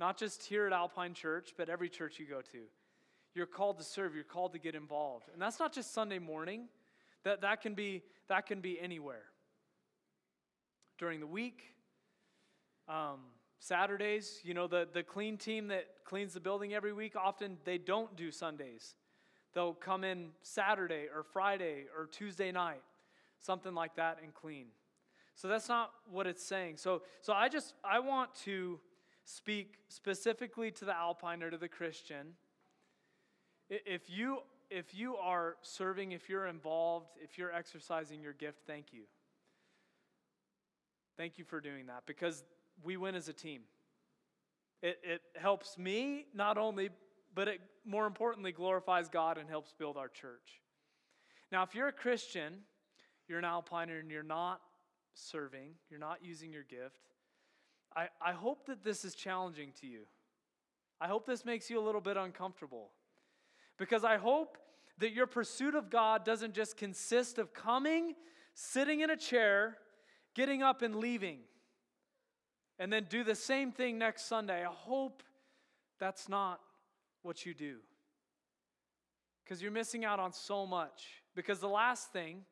Not 0.00 0.16
just 0.16 0.44
here 0.44 0.66
at 0.66 0.72
Alpine 0.72 1.14
Church, 1.14 1.54
but 1.56 1.68
every 1.68 1.88
church 1.88 2.18
you 2.18 2.26
go 2.26 2.40
to. 2.52 2.62
You're 3.34 3.46
called 3.46 3.78
to 3.78 3.84
serve, 3.84 4.14
you're 4.14 4.24
called 4.24 4.52
to 4.52 4.58
get 4.58 4.74
involved. 4.74 5.28
And 5.32 5.40
that's 5.40 5.58
not 5.58 5.72
just 5.72 5.92
Sunday 5.92 6.18
morning. 6.18 6.68
That, 7.24 7.40
that, 7.42 7.60
can 7.60 7.74
be, 7.74 8.02
that 8.28 8.46
can 8.46 8.60
be 8.60 8.80
anywhere. 8.80 9.24
During 10.98 11.20
the 11.20 11.26
week, 11.26 11.62
um, 12.88 13.18
Saturdays, 13.60 14.40
you 14.44 14.54
know, 14.54 14.66
the, 14.66 14.88
the 14.92 15.02
clean 15.02 15.36
team 15.36 15.68
that 15.68 15.86
cleans 16.04 16.32
the 16.32 16.40
building 16.40 16.74
every 16.74 16.92
week, 16.92 17.14
often 17.16 17.58
they 17.64 17.76
don't 17.76 18.16
do 18.16 18.30
Sundays. 18.30 18.94
They'll 19.52 19.74
come 19.74 20.04
in 20.04 20.28
Saturday 20.42 21.06
or 21.14 21.22
Friday 21.22 21.86
or 21.96 22.06
Tuesday 22.06 22.52
night, 22.52 22.82
something 23.40 23.74
like 23.74 23.96
that, 23.96 24.18
and 24.22 24.32
clean. 24.32 24.66
So 25.34 25.48
that's 25.48 25.68
not 25.68 25.90
what 26.10 26.26
it's 26.26 26.44
saying. 26.44 26.76
So, 26.76 27.02
so 27.20 27.32
I 27.32 27.48
just 27.48 27.74
I 27.84 28.00
want 28.00 28.34
to 28.44 28.80
speak 29.28 29.74
specifically 29.88 30.70
to 30.70 30.86
the 30.86 30.96
Alpine 30.96 31.42
or 31.42 31.50
to 31.50 31.58
the 31.58 31.68
Christian. 31.68 32.34
If 33.68 34.08
you 34.08 34.38
if 34.70 34.94
you 34.94 35.16
are 35.16 35.56
serving, 35.62 36.12
if 36.12 36.28
you're 36.28 36.46
involved, 36.46 37.08
if 37.22 37.38
you're 37.38 37.52
exercising 37.52 38.20
your 38.22 38.34
gift, 38.34 38.58
thank 38.66 38.92
you. 38.92 39.04
Thank 41.16 41.38
you 41.38 41.44
for 41.44 41.60
doing 41.60 41.86
that 41.86 42.04
because 42.06 42.44
we 42.84 42.96
win 42.96 43.14
as 43.14 43.28
a 43.28 43.32
team. 43.32 43.62
It, 44.82 44.98
it 45.02 45.22
helps 45.36 45.78
me 45.78 46.26
not 46.34 46.58
only 46.58 46.90
but 47.34 47.48
it 47.48 47.60
more 47.84 48.06
importantly 48.06 48.52
glorifies 48.52 49.08
God 49.08 49.38
and 49.38 49.48
helps 49.48 49.72
build 49.72 49.96
our 49.96 50.08
church. 50.08 50.60
Now, 51.52 51.62
if 51.62 51.74
you're 51.74 51.88
a 51.88 51.92
Christian, 51.92 52.60
you're 53.26 53.38
an 53.38 53.44
Alpiner 53.44 54.00
and 54.00 54.10
you're 54.10 54.22
not 54.22 54.60
serving, 55.14 55.72
you're 55.90 56.00
not 56.00 56.18
using 56.22 56.52
your 56.52 56.64
gift, 56.64 57.00
I, 57.98 58.08
I 58.22 58.32
hope 58.32 58.66
that 58.66 58.84
this 58.84 59.04
is 59.04 59.16
challenging 59.16 59.72
to 59.80 59.88
you. 59.88 60.02
I 61.00 61.08
hope 61.08 61.26
this 61.26 61.44
makes 61.44 61.68
you 61.68 61.80
a 61.80 61.84
little 61.84 62.00
bit 62.00 62.16
uncomfortable. 62.16 62.90
Because 63.76 64.04
I 64.04 64.18
hope 64.18 64.56
that 64.98 65.12
your 65.12 65.26
pursuit 65.26 65.74
of 65.74 65.90
God 65.90 66.24
doesn't 66.24 66.54
just 66.54 66.76
consist 66.76 67.38
of 67.38 67.52
coming, 67.52 68.14
sitting 68.54 69.00
in 69.00 69.10
a 69.10 69.16
chair, 69.16 69.78
getting 70.34 70.62
up, 70.62 70.82
and 70.82 70.94
leaving, 70.94 71.40
and 72.78 72.92
then 72.92 73.06
do 73.08 73.24
the 73.24 73.34
same 73.34 73.72
thing 73.72 73.98
next 73.98 74.26
Sunday. 74.28 74.64
I 74.64 74.72
hope 74.72 75.24
that's 75.98 76.28
not 76.28 76.60
what 77.22 77.44
you 77.44 77.52
do. 77.52 77.78
Because 79.42 79.60
you're 79.60 79.72
missing 79.72 80.04
out 80.04 80.20
on 80.20 80.32
so 80.32 80.66
much. 80.66 81.02
Because 81.34 81.58
the 81.58 81.68
last 81.68 82.12
thing 82.12 82.44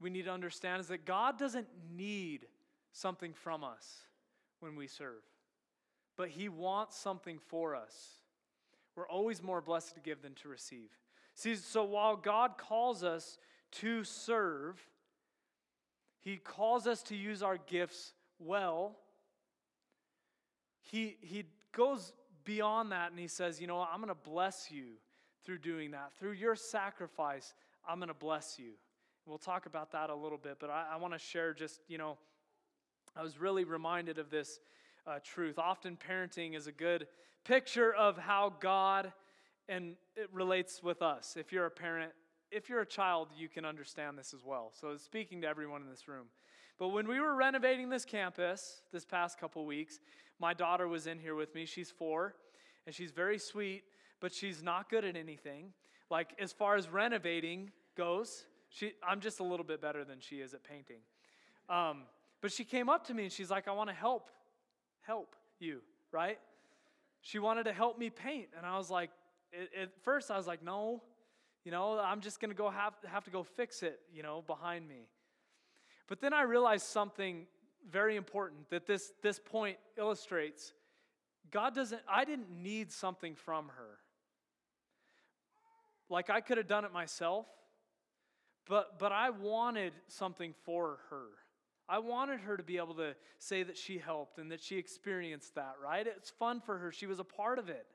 we 0.00 0.08
need 0.08 0.26
to 0.26 0.32
understand 0.32 0.80
is 0.80 0.86
that 0.86 1.04
God 1.04 1.36
doesn't 1.36 1.66
need 1.96 2.46
something 2.92 3.32
from 3.32 3.64
us 3.64 4.02
when 4.60 4.76
we 4.76 4.86
serve, 4.86 5.22
but 6.16 6.28
He 6.28 6.48
wants 6.48 6.96
something 6.96 7.38
for 7.38 7.74
us. 7.74 8.18
We're 8.96 9.08
always 9.08 9.42
more 9.42 9.60
blessed 9.60 9.94
to 9.94 10.00
give 10.00 10.22
than 10.22 10.34
to 10.36 10.48
receive. 10.48 10.90
See, 11.34 11.54
so 11.54 11.84
while 11.84 12.16
God 12.16 12.58
calls 12.58 13.04
us 13.04 13.38
to 13.72 14.02
serve, 14.02 14.80
He 16.20 16.36
calls 16.36 16.86
us 16.86 17.02
to 17.04 17.16
use 17.16 17.42
our 17.42 17.58
gifts 17.58 18.12
well. 18.38 18.96
He, 20.82 21.16
he 21.20 21.44
goes 21.72 22.12
beyond 22.44 22.92
that 22.92 23.10
and 23.10 23.20
he 23.20 23.28
says, 23.28 23.60
You 23.60 23.66
know 23.66 23.76
what? 23.76 23.90
I'm 23.92 24.00
going 24.00 24.08
to 24.08 24.30
bless 24.30 24.70
you 24.70 24.94
through 25.44 25.58
doing 25.58 25.92
that. 25.92 26.12
Through 26.18 26.32
your 26.32 26.56
sacrifice, 26.56 27.54
I'm 27.86 27.98
going 27.98 28.08
to 28.08 28.14
bless 28.14 28.58
you. 28.58 28.72
We'll 29.26 29.38
talk 29.38 29.66
about 29.66 29.92
that 29.92 30.10
a 30.10 30.14
little 30.14 30.38
bit, 30.38 30.56
but 30.58 30.70
I, 30.70 30.86
I 30.92 30.96
want 30.96 31.12
to 31.12 31.18
share 31.18 31.52
just, 31.52 31.80
you 31.88 31.98
know, 31.98 32.16
I 33.18 33.22
was 33.22 33.40
really 33.40 33.64
reminded 33.64 34.18
of 34.20 34.30
this 34.30 34.60
uh, 35.04 35.18
truth. 35.24 35.58
Often 35.58 35.98
parenting 36.08 36.56
is 36.56 36.68
a 36.68 36.72
good 36.72 37.08
picture 37.44 37.92
of 37.92 38.16
how 38.16 38.52
God 38.60 39.12
and 39.68 39.96
it 40.14 40.28
relates 40.32 40.84
with 40.84 41.02
us. 41.02 41.36
If 41.36 41.50
you're 41.50 41.66
a 41.66 41.70
parent, 41.70 42.12
if 42.52 42.68
you're 42.68 42.80
a 42.80 42.86
child, 42.86 43.28
you 43.36 43.48
can 43.48 43.64
understand 43.64 44.16
this 44.16 44.32
as 44.32 44.44
well. 44.44 44.70
So, 44.72 44.96
speaking 44.96 45.40
to 45.40 45.48
everyone 45.48 45.82
in 45.82 45.90
this 45.90 46.06
room. 46.06 46.26
But 46.78 46.90
when 46.90 47.08
we 47.08 47.18
were 47.18 47.34
renovating 47.34 47.90
this 47.90 48.04
campus 48.04 48.82
this 48.92 49.04
past 49.04 49.40
couple 49.40 49.66
weeks, 49.66 49.98
my 50.38 50.54
daughter 50.54 50.86
was 50.86 51.08
in 51.08 51.18
here 51.18 51.34
with 51.34 51.52
me. 51.56 51.66
She's 51.66 51.90
four, 51.90 52.36
and 52.86 52.94
she's 52.94 53.10
very 53.10 53.38
sweet, 53.38 53.82
but 54.20 54.32
she's 54.32 54.62
not 54.62 54.88
good 54.88 55.04
at 55.04 55.16
anything. 55.16 55.72
Like, 56.08 56.34
as 56.38 56.52
far 56.52 56.76
as 56.76 56.88
renovating 56.88 57.72
goes, 57.96 58.44
she, 58.68 58.92
I'm 59.06 59.18
just 59.18 59.40
a 59.40 59.44
little 59.44 59.66
bit 59.66 59.82
better 59.82 60.04
than 60.04 60.20
she 60.20 60.36
is 60.36 60.54
at 60.54 60.62
painting. 60.62 61.00
Um, 61.68 62.04
but 62.40 62.52
she 62.52 62.64
came 62.64 62.88
up 62.88 63.06
to 63.06 63.14
me 63.14 63.24
and 63.24 63.32
she's 63.32 63.50
like, 63.50 63.68
I 63.68 63.72
want 63.72 63.90
to 63.90 63.94
help, 63.94 64.30
help 65.00 65.34
you, 65.58 65.80
right? 66.12 66.38
She 67.20 67.38
wanted 67.38 67.64
to 67.64 67.72
help 67.72 67.98
me 67.98 68.10
paint. 68.10 68.48
And 68.56 68.64
I 68.64 68.76
was 68.78 68.90
like, 68.90 69.10
at 69.80 69.90
first, 70.02 70.30
I 70.30 70.36
was 70.36 70.46
like, 70.46 70.62
no, 70.62 71.02
you 71.64 71.72
know, 71.72 71.98
I'm 71.98 72.20
just 72.20 72.40
going 72.40 72.50
to 72.50 72.56
go 72.56 72.70
have, 72.70 72.94
have 73.06 73.24
to 73.24 73.30
go 73.30 73.42
fix 73.42 73.82
it, 73.82 74.00
you 74.12 74.22
know, 74.22 74.42
behind 74.46 74.88
me. 74.88 75.08
But 76.06 76.20
then 76.20 76.32
I 76.32 76.42
realized 76.42 76.86
something 76.86 77.46
very 77.90 78.16
important 78.16 78.70
that 78.70 78.86
this, 78.86 79.12
this 79.22 79.38
point 79.38 79.78
illustrates. 79.96 80.72
God 81.50 81.74
doesn't, 81.74 82.02
I 82.08 82.24
didn't 82.24 82.50
need 82.50 82.92
something 82.92 83.34
from 83.34 83.68
her. 83.76 83.98
Like 86.08 86.30
I 86.30 86.40
could 86.40 86.56
have 86.56 86.66
done 86.66 86.84
it 86.84 86.92
myself, 86.92 87.46
but, 88.66 88.98
but 88.98 89.12
I 89.12 89.30
wanted 89.30 89.92
something 90.06 90.54
for 90.64 90.98
her. 91.10 91.26
I 91.88 91.98
wanted 91.98 92.40
her 92.40 92.56
to 92.56 92.62
be 92.62 92.76
able 92.76 92.94
to 92.94 93.14
say 93.38 93.62
that 93.62 93.76
she 93.76 93.98
helped 93.98 94.38
and 94.38 94.50
that 94.52 94.60
she 94.60 94.76
experienced 94.76 95.54
that, 95.54 95.76
right? 95.82 96.06
It's 96.06 96.30
fun 96.30 96.60
for 96.60 96.76
her. 96.78 96.92
She 96.92 97.06
was 97.06 97.18
a 97.18 97.24
part 97.24 97.58
of 97.58 97.68
it. 97.68 97.86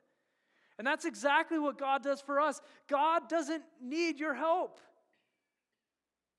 And 0.78 0.86
that's 0.86 1.04
exactly 1.04 1.58
what 1.58 1.78
God 1.78 2.02
does 2.02 2.20
for 2.20 2.40
us. 2.40 2.60
God 2.88 3.28
doesn't 3.28 3.62
need 3.80 4.18
your 4.18 4.34
help. 4.34 4.80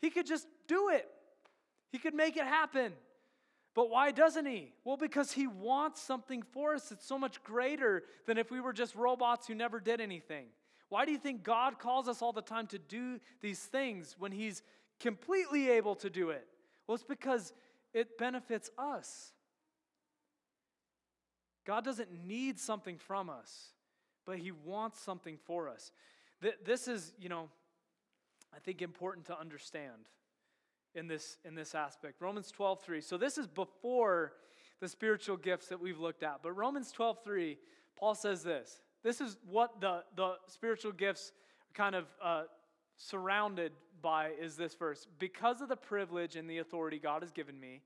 He 0.01 0.09
could 0.09 0.25
just 0.25 0.47
do 0.67 0.89
it, 0.89 1.07
He 1.91 1.97
could 1.97 2.13
make 2.13 2.37
it 2.37 2.43
happen. 2.43 2.93
But 3.73 3.89
why 3.89 4.11
doesn't 4.11 4.45
He? 4.45 4.71
Well, 4.83 4.97
because 4.97 5.31
He 5.31 5.47
wants 5.47 6.01
something 6.01 6.43
for 6.53 6.75
us 6.75 6.89
that's 6.89 7.05
so 7.05 7.17
much 7.17 7.43
greater 7.43 8.03
than 8.25 8.37
if 8.37 8.49
we 8.51 8.61
were 8.61 8.73
just 8.73 8.95
robots 8.95 9.47
who 9.47 9.55
never 9.55 9.79
did 9.79 9.99
anything. 9.99 10.47
Why 10.89 11.05
do 11.05 11.11
you 11.11 11.17
think 11.17 11.43
God 11.43 11.79
calls 11.79 12.07
us 12.07 12.21
all 12.21 12.31
the 12.31 12.41
time 12.41 12.67
to 12.67 12.77
do 12.77 13.19
these 13.41 13.59
things 13.59 14.15
when 14.17 14.31
He's 14.31 14.61
completely 14.99 15.69
able 15.69 15.95
to 15.95 16.09
do 16.09 16.29
it? 16.29 16.47
Well, 16.87 16.95
it's 16.95 17.03
because 17.03 17.53
it 17.93 18.17
benefits 18.17 18.69
us. 18.77 19.31
God 21.65 21.83
doesn't 21.83 22.25
need 22.25 22.59
something 22.59 22.97
from 22.97 23.29
us, 23.29 23.69
but 24.25 24.37
He 24.37 24.51
wants 24.51 24.99
something 24.99 25.37
for 25.45 25.67
us. 25.67 25.91
This 26.63 26.87
is, 26.87 27.13
you 27.19 27.29
know, 27.29 27.49
I 28.55 28.59
think 28.59 28.81
important 28.81 29.25
to 29.27 29.39
understand 29.39 30.09
in 30.93 31.07
this, 31.07 31.37
in 31.43 31.55
this 31.55 31.75
aspect. 31.75 32.21
Romans 32.21 32.51
12, 32.51 32.81
3. 32.81 33.01
So 33.01 33.17
this 33.17 33.37
is 33.37 33.47
before 33.47 34.33
the 34.79 34.87
spiritual 34.87 35.37
gifts 35.37 35.67
that 35.67 35.79
we've 35.79 35.99
looked 35.99 36.23
at. 36.23 36.41
But 36.43 36.51
Romans 36.53 36.91
12, 36.91 37.17
3, 37.23 37.57
Paul 37.97 38.15
says 38.15 38.43
this. 38.43 38.81
This 39.03 39.21
is 39.21 39.37
what 39.49 39.81
the, 39.81 40.03
the 40.15 40.35
spiritual 40.47 40.91
gifts 40.91 41.31
kind 41.73 41.95
of 41.95 42.05
uh, 42.23 42.43
surrounded 42.97 43.71
by 44.01 44.31
is 44.39 44.55
this 44.55 44.75
verse. 44.75 45.07
Because 45.19 45.61
of 45.61 45.69
the 45.69 45.75
privilege 45.75 46.35
and 46.35 46.49
the 46.49 46.59
authority 46.59 46.99
God 46.99 47.21
has 47.21 47.31
given 47.31 47.59
me, 47.59 47.81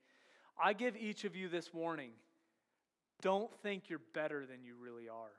I 0.61 0.73
give 0.73 0.95
each 0.97 1.23
of 1.23 1.35
you 1.35 1.47
this 1.47 1.73
warning. 1.73 2.11
Don't 3.21 3.51
think 3.61 3.89
you're 3.89 4.01
better 4.13 4.45
than 4.45 4.63
you 4.63 4.75
really 4.81 5.09
are. 5.09 5.31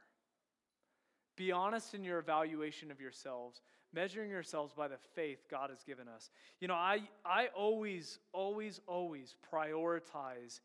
Be 1.36 1.52
honest 1.52 1.94
in 1.94 2.04
your 2.04 2.18
evaluation 2.18 2.90
of 2.90 3.00
yourselves, 3.00 3.62
measuring 3.94 4.30
yourselves 4.30 4.74
by 4.74 4.88
the 4.88 4.98
faith 5.14 5.46
God 5.50 5.70
has 5.70 5.82
given 5.82 6.06
us. 6.08 6.30
You 6.60 6.68
know, 6.68 6.74
I, 6.74 7.00
I 7.24 7.48
always, 7.56 8.18
always, 8.32 8.80
always 8.86 9.34
prioritize 9.52 10.60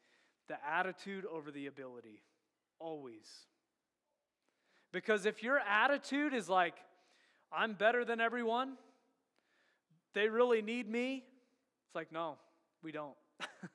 the 0.47 0.57
attitude 0.69 1.25
over 1.25 1.51
the 1.51 1.67
ability. 1.67 2.21
Always. 2.79 3.29
Because 4.91 5.25
if 5.25 5.43
your 5.43 5.59
attitude 5.59 6.33
is 6.33 6.49
like, 6.49 6.75
I'm 7.51 7.73
better 7.73 8.03
than 8.03 8.19
everyone, 8.19 8.73
they 10.15 10.29
really 10.29 10.63
need 10.63 10.89
me, 10.89 11.23
it's 11.85 11.95
like, 11.95 12.11
no, 12.11 12.37
we 12.81 12.91
don't. 12.91 13.13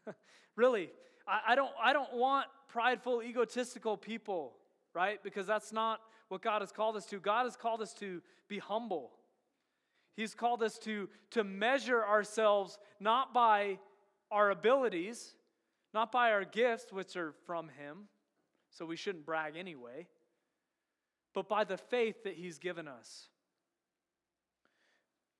really, 0.56 0.90
I, 1.28 1.52
I, 1.52 1.54
don't, 1.54 1.70
I 1.80 1.92
don't 1.92 2.12
want 2.14 2.46
prideful, 2.68 3.22
egotistical 3.22 3.96
people, 3.96 4.54
right? 4.92 5.22
Because 5.22 5.46
that's 5.46 5.72
not 5.72 6.00
what 6.28 6.42
God 6.42 6.62
has 6.62 6.72
called 6.72 6.96
us 6.96 7.06
to. 7.06 7.20
God 7.20 7.44
has 7.44 7.56
called 7.56 7.80
us 7.80 7.92
to 7.94 8.20
be 8.48 8.58
humble. 8.58 9.12
He's 10.16 10.34
called 10.34 10.62
us 10.62 10.78
to, 10.80 11.08
to 11.30 11.44
measure 11.44 12.04
ourselves 12.04 12.78
not 12.98 13.32
by 13.32 13.78
our 14.30 14.50
abilities, 14.50 15.34
not 15.94 16.12
by 16.12 16.32
our 16.32 16.44
gifts, 16.44 16.92
which 16.92 17.16
are 17.16 17.32
from 17.46 17.68
Him, 17.68 18.08
so 18.70 18.84
we 18.84 18.96
shouldn't 18.96 19.26
brag 19.26 19.56
anyway, 19.56 20.06
but 21.34 21.48
by 21.48 21.64
the 21.64 21.76
faith 21.76 22.24
that 22.24 22.34
He's 22.34 22.58
given 22.58 22.86
us. 22.86 23.29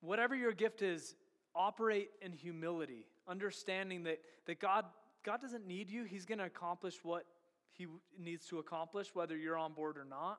Whatever 0.01 0.35
your 0.35 0.53
gift 0.53 0.83
is, 0.83 1.15
operate 1.55 2.11
in 2.23 2.33
humility, 2.33 3.07
understanding 3.29 4.05
that, 4.05 4.21
that 4.47 4.61
God, 4.61 4.85
God 5.25 5.41
doesn't 5.41 5.67
need 5.67 5.91
you. 5.91 6.05
He's 6.05 6.25
going 6.25 6.39
to 6.39 6.45
accomplish 6.45 6.97
what 7.03 7.25
He 7.73 7.87
needs 8.19 8.47
to 8.47 8.59
accomplish, 8.59 9.15
whether 9.15 9.37
you're 9.37 9.59
on 9.59 9.73
board 9.73 9.97
or 9.99 10.05
not 10.05 10.39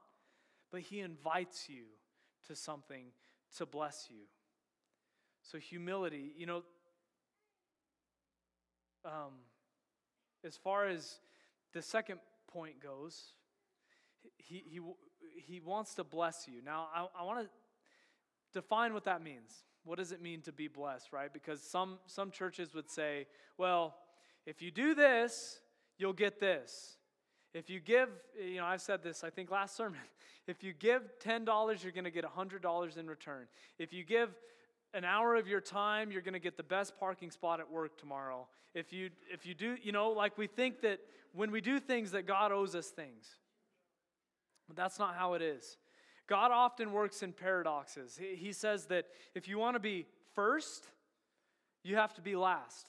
but 0.71 0.82
He 0.82 1.02
invites 1.02 1.69
you 1.69 1.84
to 2.47 2.56
something 2.56 3.06
to 3.58 3.65
bless 3.65 4.08
you. 4.10 4.24
So, 5.43 5.58
humility, 5.58 6.34
you 6.38 6.45
know, 6.45 6.63
um, 9.04 9.34
as 10.45 10.56
far 10.56 10.88
as 10.88 11.19
the 11.74 11.82
second 11.82 12.19
point 12.47 12.82
goes, 12.82 13.34
he, 14.38 14.63
he, 14.67 14.80
he 15.36 15.60
wants 15.60 15.95
to 15.95 16.04
bless 16.04 16.47
you. 16.47 16.62
Now, 16.63 16.88
I, 16.93 17.08
I 17.19 17.24
want 17.24 17.43
to 17.43 17.50
define 18.53 18.93
what 18.93 19.05
that 19.05 19.23
means. 19.23 19.63
What 19.83 19.97
does 19.97 20.11
it 20.11 20.21
mean 20.21 20.41
to 20.41 20.51
be 20.51 20.67
blessed, 20.67 21.11
right? 21.11 21.31
Because 21.33 21.61
some, 21.61 21.97
some 22.05 22.31
churches 22.31 22.73
would 22.73 22.89
say, 22.89 23.25
well, 23.57 23.95
if 24.45 24.61
you 24.61 24.71
do 24.71 24.93
this, 24.93 25.59
you'll 25.97 26.13
get 26.13 26.39
this. 26.39 26.97
If 27.53 27.69
you 27.69 27.79
give, 27.79 28.09
you 28.39 28.57
know, 28.57 28.65
I've 28.65 28.81
said 28.81 29.03
this, 29.03 29.23
I 29.23 29.29
think 29.29 29.51
last 29.51 29.75
sermon. 29.75 29.99
If 30.47 30.63
you 30.63 30.73
give 30.73 31.03
$10, 31.23 31.83
you're 31.83 31.91
going 31.91 32.03
to 32.03 32.11
get 32.11 32.25
$100 32.25 32.97
in 32.97 33.07
return. 33.07 33.45
If 33.77 33.93
you 33.93 34.03
give 34.03 34.29
an 34.91 35.05
hour 35.05 35.35
of 35.35 35.47
your 35.47 35.61
time, 35.61 36.11
you're 36.11 36.23
going 36.23 36.33
to 36.33 36.39
get 36.39 36.57
the 36.57 36.63
best 36.63 36.97
parking 36.99 37.29
spot 37.29 37.59
at 37.59 37.71
work 37.71 37.95
tomorrow. 37.95 38.47
If 38.73 38.91
you, 38.91 39.11
if 39.31 39.45
you 39.45 39.53
do, 39.53 39.77
you 39.81 39.91
know, 39.91 40.09
like 40.09 40.39
we 40.39 40.47
think 40.47 40.81
that 40.81 40.99
when 41.33 41.51
we 41.51 41.61
do 41.61 41.79
things 41.79 42.11
that 42.11 42.25
God 42.25 42.51
owes 42.51 42.73
us 42.73 42.87
things. 42.87 43.35
But 44.67 44.75
that's 44.75 44.97
not 44.97 45.15
how 45.15 45.35
it 45.35 45.43
is. 45.43 45.77
God 46.32 46.52
often 46.52 46.94
works 46.94 47.24
in 47.24 47.34
paradoxes. 47.34 48.17
He, 48.17 48.54
says 48.54 48.86
that 48.86 49.08
if 49.36 49.50
you 49.50 49.58
want 49.58 49.76
to 49.76 49.82
be 49.82 50.06
first, 50.34 50.88
you 51.84 51.98
have 51.98 52.13
to 52.13 52.22
be 52.22 52.38
last. 52.38 52.88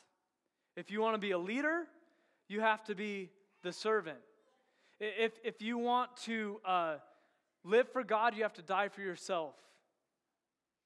If 0.76 0.92
you 0.92 1.00
want 1.00 1.14
to 1.14 1.18
be 1.18 1.32
a 1.32 1.38
leader, 1.38 1.88
you 2.46 2.60
have 2.60 2.84
to 2.84 2.94
be 2.94 3.30
the 3.64 3.72
servant. 3.72 4.20
If, 5.00 5.32
if 5.42 5.60
you 5.60 5.76
want 5.76 6.16
to 6.18 6.60
uh, 6.64 6.94
live 7.64 7.88
for 7.88 8.04
God, 8.04 8.36
you 8.36 8.44
have 8.44 8.52
to 8.52 8.62
die 8.62 8.86
for 8.86 9.00
yourself. 9.00 9.56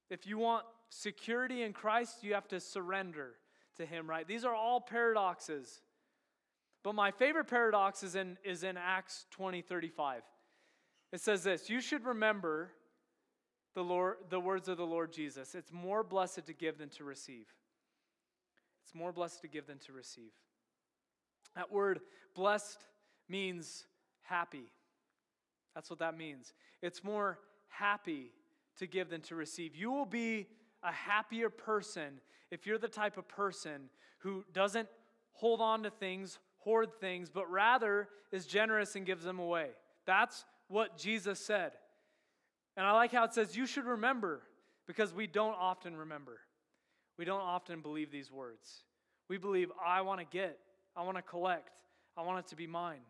If 0.09 0.27
you 0.27 0.39
want 0.39 0.65
security 0.89 1.63
in 1.63 1.75
Christ, 1.75 2.25
you 2.25 2.33
have 2.33 2.49
to 2.49 2.59
surrender 2.59 3.35
to 3.77 3.85
Him, 3.85 4.09
right? 4.09 4.27
These 4.27 4.47
are 4.47 4.55
all 4.55 4.81
paradoxes. 4.81 5.83
But 6.83 6.95
my 6.95 7.11
favorite 7.11 7.49
paradox 7.49 8.03
is 8.03 8.17
in, 8.17 8.39
is 8.43 8.65
in 8.65 8.79
Acts 8.79 9.27
20 9.33 9.61
35. 9.61 10.23
It 11.13 11.21
says 11.21 11.45
this 11.45 11.69
You 11.71 11.81
should 11.81 12.05
remember 12.05 12.73
the, 13.75 13.83
Lord, 13.83 14.17
the 14.31 14.41
words 14.41 14.69
of 14.69 14.77
the 14.77 14.87
Lord 14.87 15.13
Jesus. 15.13 15.55
It's 15.55 15.73
more 15.73 16.03
blessed 16.03 16.47
to 16.47 16.53
give 16.53 16.79
than 16.79 16.89
to 16.91 17.05
receive. 17.05 17.47
It's 18.85 18.95
more 18.95 19.13
blessed 19.13 19.41
to 19.43 19.49
give 19.49 19.67
than 19.67 19.79
to 19.81 19.93
receive. 19.93 20.33
That 21.55 21.73
word 21.73 22.01
blessed 22.35 22.85
means 23.29 23.87
happy. 24.23 24.71
That's 25.75 25.91
what 25.91 25.99
that 25.99 26.17
means. 26.17 26.55
It's 26.83 27.03
more 27.03 27.39
happy 27.69 28.33
to 28.79 28.87
give 28.87 29.11
than 29.11 29.21
to 29.23 29.35
receive. 29.35 29.75
You 29.75 29.91
will 29.91 30.07
be 30.07 30.47
a 30.83 30.93
happier 30.93 31.51
person 31.51 32.21
if 32.51 32.67
you're 32.67 32.79
the 32.79 32.89
type 32.89 33.17
of 33.17 33.29
person 33.29 33.91
who 34.19 34.45
doesn't 34.53 34.89
hold 35.33 35.61
on 35.61 35.83
to 35.83 35.91
things, 35.91 36.39
hoard 36.59 36.91
things, 37.01 37.29
but 37.29 37.51
rather 37.51 38.09
is 38.33 38.47
generous 38.47 38.97
and 38.97 39.05
gives 39.05 39.25
them 39.25 39.39
away. 39.39 39.69
That's 40.07 40.45
what 40.69 40.97
Jesus 40.97 41.39
said. 41.39 41.73
And 42.77 42.87
I 42.87 42.93
like 42.93 43.13
how 43.13 43.25
it 43.25 43.35
says, 43.35 43.57
You 43.57 43.67
should 43.67 43.85
remember, 43.85 44.43
because 44.87 45.15
we 45.15 45.27
don't 45.27 45.57
often 45.59 45.97
remember. 45.97 46.39
We 47.19 47.25
don't 47.25 47.41
often 47.41 47.81
believe 47.81 48.11
these 48.11 48.31
words. 48.31 48.83
We 49.29 49.39
believe, 49.39 49.73
I 49.85 50.03
want 50.03 50.21
to 50.21 50.27
get, 50.27 50.59
I 50.95 51.03
want 51.03 51.17
to 51.17 51.23
collect, 51.23 51.71
I 52.17 52.23
want 52.23 52.41
it 52.41 52.49
to 52.51 52.57
be 52.57 52.67
mine. 52.67 53.01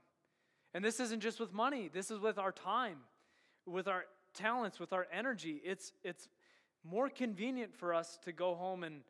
And 0.74 0.84
this 0.84 1.00
isn't 1.00 1.20
just 1.20 1.40
with 1.40 1.52
money, 1.52 1.90
this 1.92 2.10
is 2.10 2.18
with 2.20 2.38
our 2.38 2.52
time, 2.52 2.98
with 3.66 3.88
our 3.88 4.04
talents, 4.34 4.78
with 4.78 4.92
our 4.92 5.06
energy. 5.12 5.60
It's, 5.64 5.92
it's 6.04 6.28
more 6.84 7.08
convenient 7.08 7.74
for 7.74 7.94
us 7.94 8.18
to 8.24 8.32
go 8.32 8.54
home 8.54 8.84
and 8.84 9.02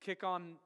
kick 0.00 0.22
on 0.22 0.56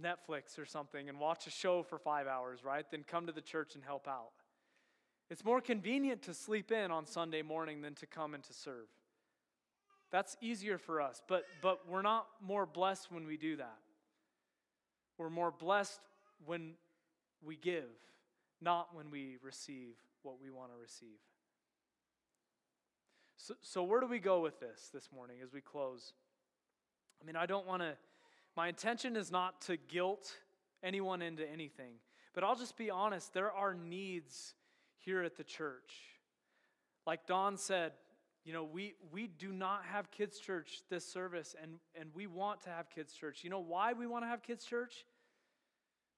Netflix 0.00 0.58
or 0.58 0.64
something 0.64 1.08
and 1.08 1.20
watch 1.20 1.46
a 1.46 1.50
show 1.50 1.82
for 1.82 1.98
five 1.98 2.26
hours, 2.26 2.64
right? 2.64 2.88
Than 2.90 3.04
come 3.04 3.26
to 3.26 3.32
the 3.32 3.40
church 3.40 3.74
and 3.74 3.84
help 3.84 4.08
out. 4.08 4.30
It's 5.30 5.44
more 5.44 5.60
convenient 5.60 6.22
to 6.22 6.34
sleep 6.34 6.70
in 6.70 6.90
on 6.90 7.06
Sunday 7.06 7.42
morning 7.42 7.82
than 7.82 7.94
to 7.96 8.06
come 8.06 8.34
and 8.34 8.44
to 8.44 8.52
serve. 8.52 8.86
That's 10.10 10.36
easier 10.40 10.78
for 10.78 11.00
us, 11.00 11.22
but, 11.26 11.44
but 11.60 11.88
we're 11.88 12.02
not 12.02 12.26
more 12.40 12.66
blessed 12.66 13.10
when 13.10 13.26
we 13.26 13.36
do 13.36 13.56
that. 13.56 13.78
We're 15.18 15.30
more 15.30 15.50
blessed 15.50 16.00
when 16.44 16.74
we 17.42 17.56
give 17.56 17.88
not 18.64 18.94
when 18.94 19.10
we 19.10 19.36
receive 19.42 19.94
what 20.22 20.36
we 20.42 20.50
want 20.50 20.72
to 20.72 20.78
receive. 20.80 21.20
So, 23.36 23.54
so 23.60 23.82
where 23.82 24.00
do 24.00 24.06
we 24.06 24.18
go 24.18 24.40
with 24.40 24.58
this 24.58 24.90
this 24.92 25.10
morning 25.14 25.36
as 25.44 25.52
we 25.52 25.60
close? 25.60 26.14
I 27.20 27.26
mean, 27.26 27.36
I 27.36 27.46
don't 27.46 27.66
want 27.66 27.82
to, 27.82 27.92
my 28.56 28.68
intention 28.68 29.16
is 29.16 29.30
not 29.30 29.60
to 29.62 29.76
guilt 29.76 30.32
anyone 30.82 31.20
into 31.20 31.48
anything, 31.48 31.94
but 32.34 32.42
I'll 32.42 32.56
just 32.56 32.76
be 32.76 32.90
honest. 32.90 33.34
There 33.34 33.52
are 33.52 33.74
needs 33.74 34.54
here 35.04 35.22
at 35.22 35.36
the 35.36 35.44
church. 35.44 35.92
Like 37.06 37.26
Don 37.26 37.56
said, 37.56 37.92
you 38.44 38.52
know, 38.52 38.64
we, 38.64 38.94
we 39.12 39.26
do 39.26 39.52
not 39.52 39.84
have 39.90 40.10
kids' 40.10 40.38
church 40.38 40.82
this 40.90 41.06
service, 41.06 41.54
and, 41.62 41.72
and 41.98 42.10
we 42.14 42.26
want 42.26 42.62
to 42.62 42.70
have 42.70 42.90
kids' 42.90 43.12
church. 43.12 43.42
You 43.42 43.50
know 43.50 43.60
why 43.60 43.92
we 43.92 44.06
want 44.06 44.24
to 44.24 44.28
have 44.28 44.42
kids' 44.42 44.64
church? 44.64 45.04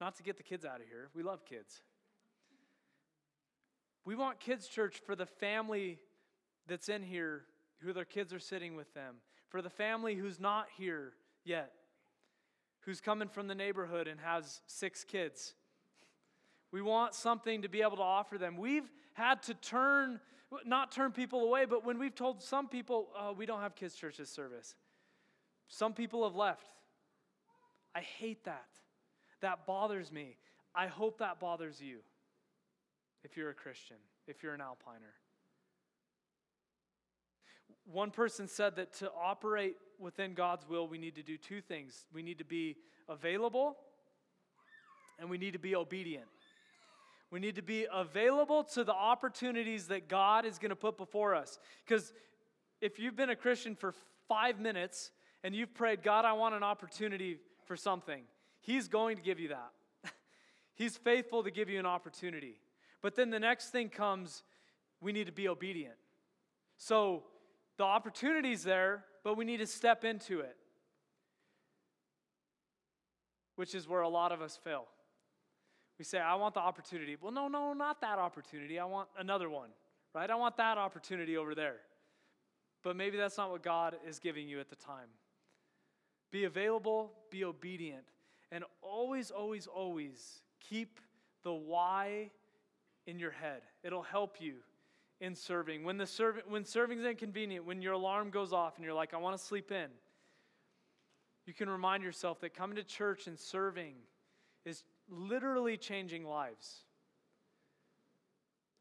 Not 0.01 0.17
to 0.17 0.23
get 0.23 0.37
the 0.37 0.43
kids 0.43 0.65
out 0.65 0.81
of 0.81 0.87
here. 0.87 1.09
We 1.15 1.23
love 1.23 1.45
kids. 1.45 1.83
We 4.05 4.15
want 4.15 4.41
kids' 4.41 4.69
church 4.69 5.01
for 5.05 5.17
the 5.17 5.27
family 5.27 5.99
that's 6.67 6.89
in 6.89 7.03
here 7.03 7.43
who 7.81 7.93
their 7.93 8.05
kids 8.05 8.33
are 8.33 8.39
sitting 8.39 8.77
with 8.77 8.93
them, 8.95 9.17
for 9.49 9.63
the 9.63 9.71
family 9.71 10.15
who's 10.15 10.41
not 10.41 10.67
here 10.77 11.13
yet 11.45 11.73
who's 12.87 13.01
coming 13.01 13.29
from 13.29 13.49
the 13.49 13.55
neighborhood 13.55 14.07
and 14.07 14.21
has 14.21 14.61
six 14.67 15.03
kids. 15.05 15.55
We 16.77 16.83
want 16.83 17.15
something 17.15 17.63
to 17.63 17.69
be 17.69 17.81
able 17.81 17.97
to 17.97 18.03
offer 18.03 18.37
them. 18.37 18.59
We've 18.59 18.93
had 19.15 19.43
to 19.45 19.55
turn, 19.55 20.21
not 20.67 20.93
turn 20.93 21.11
people 21.11 21.41
away, 21.41 21.65
but 21.65 21.87
when 21.87 21.99
we've 21.99 22.15
told 22.15 22.43
some 22.43 22.69
people, 22.69 23.09
oh, 23.19 23.33
we 23.33 23.47
don't 23.47 23.63
have 23.63 23.75
kids' 23.75 23.95
church 23.95 24.21
service, 24.25 24.75
some 25.69 25.95
people 25.95 26.25
have 26.25 26.37
left. 26.37 26.69
I 27.95 28.01
hate 28.01 28.45
that. 28.45 28.67
That 29.41 29.67
bothers 29.67 30.13
me. 30.13 30.37
I 30.75 30.87
hope 30.87 31.21
that 31.21 31.41
bothers 31.41 31.81
you 31.81 32.01
if 33.25 33.39
you're 33.39 33.49
a 33.49 33.55
Christian, 33.55 33.97
if 34.27 34.43
you're 34.43 34.53
an 34.53 34.61
Alpiner. 34.61 35.15
One 37.91 38.11
person 38.11 38.49
said 38.49 38.77
that 38.77 38.93
to 38.99 39.11
operate 39.19 39.77
within 39.99 40.35
God's 40.35 40.69
will, 40.69 40.87
we 40.87 40.99
need 40.99 41.15
to 41.15 41.23
do 41.23 41.39
two 41.39 41.63
things 41.63 42.05
we 42.13 42.23
need 42.23 42.37
to 42.37 42.45
be 42.45 42.77
available 43.09 43.79
and 45.19 45.31
we 45.31 45.39
need 45.39 45.55
to 45.55 45.59
be 45.59 45.75
obedient. 45.75 46.27
We 47.31 47.41
need 47.41 47.57
to 47.57 47.63
be 47.63 47.87
available 47.93 48.63
to 48.65 48.85
the 48.85 48.95
opportunities 48.95 49.89
that 49.89 50.09
God 50.09 50.45
is 50.47 50.59
going 50.59 50.71
to 50.71 50.77
put 50.77 50.97
before 50.97 51.35
us. 51.35 51.59
Because 51.85 52.13
if 52.81 52.99
you've 52.99 53.17
been 53.17 53.31
a 53.31 53.37
Christian 53.37 53.75
for 53.75 53.95
five 54.29 54.61
minutes 54.61 55.11
and 55.43 55.55
you've 55.55 55.75
prayed, 55.75 56.03
God, 56.03 56.25
I 56.25 56.33
want 56.35 56.55
an 56.55 56.63
opportunity 56.63 57.39
for 57.65 57.77
something, 57.77 58.23
He's 58.61 58.89
going 58.89 59.17
to 59.17 59.23
give 59.23 59.41
you 59.41 59.49
that. 59.49 59.71
He's 60.75 60.97
faithful 60.97 61.43
to 61.43 61.51
give 61.51 61.69
you 61.69 61.79
an 61.79 61.87
opportunity. 61.87 62.61
But 63.03 63.15
then 63.15 63.31
the 63.31 63.41
next 63.41 63.71
thing 63.71 63.89
comes, 63.89 64.43
we 65.01 65.13
need 65.13 65.27
to 65.27 65.33
be 65.33 65.49
obedient. 65.49 65.95
So 66.79 67.25
the 67.77 67.85
opportunity's 67.85 68.63
there, 68.63 69.05
but 69.25 69.37
we 69.37 69.45
need 69.45 69.59
to 69.59 69.67
step 69.67 70.05
into 70.05 70.41
it, 70.41 70.57
which 73.57 73.75
is 73.75 73.89
where 73.89 74.03
a 74.03 74.09
lot 74.09 74.33
of 74.33 74.41
us 74.41 74.59
fail. 74.63 74.87
We 75.99 76.05
say, 76.05 76.19
I 76.19 76.35
want 76.35 76.55
the 76.55 76.61
opportunity. 76.61 77.17
Well, 77.21 77.33
no, 77.33 77.49
no, 77.49 77.73
not 77.73 78.01
that 78.03 78.19
opportunity. 78.19 78.79
I 78.79 78.85
want 78.85 79.09
another 79.19 79.49
one, 79.49 79.71
right? 80.15 80.31
I 80.31 80.35
want 80.35 80.57
that 80.59 80.77
opportunity 80.79 81.37
over 81.37 81.55
there. 81.55 81.77
But 82.83 82.97
maybe 82.97 83.17
that's 83.17 83.39
not 83.39 83.51
what 83.51 83.63
God 83.63 83.97
is 84.07 84.19
giving 84.19 84.49
you 84.49 84.61
at 84.61 84.69
the 84.69 84.77
time. 84.77 85.09
Be 86.31 86.45
available, 86.45 87.13
be 87.31 87.45
obedient, 87.45 88.05
and 88.53 88.65
always, 88.83 89.31
always, 89.31 89.67
always 89.67 90.41
keep 90.61 91.01
the 91.43 91.53
why 91.53 92.31
in 93.07 93.19
your 93.19 93.31
head. 93.31 93.63
It'll 93.83 94.03
help 94.03 94.37
you 94.41 94.57
in 95.21 95.35
serving. 95.35 95.85
When, 95.85 95.97
the 95.97 96.07
serv- 96.07 96.43
when 96.49 96.65
serving 96.65 96.99
is 96.99 97.05
inconvenient, 97.05 97.65
when 97.65 97.81
your 97.81 97.95
alarm 97.95 98.31
goes 98.31 98.53
off 98.53 98.77
and 98.77 98.85
you're 98.85 98.95
like, 98.95 99.15
I 99.15 99.17
want 99.17 99.39
to 99.39 99.43
sleep 99.43 99.73
in, 99.73 99.89
you 101.47 101.55
can 101.55 101.71
remind 101.71 102.03
yourself 102.03 102.41
that 102.41 102.55
coming 102.55 102.77
to 102.77 102.85
church 102.85 103.29
and 103.29 103.39
serving 103.39 103.95
is 104.65 104.83
literally 105.09 105.77
changing 105.77 106.25
lives. 106.25 106.83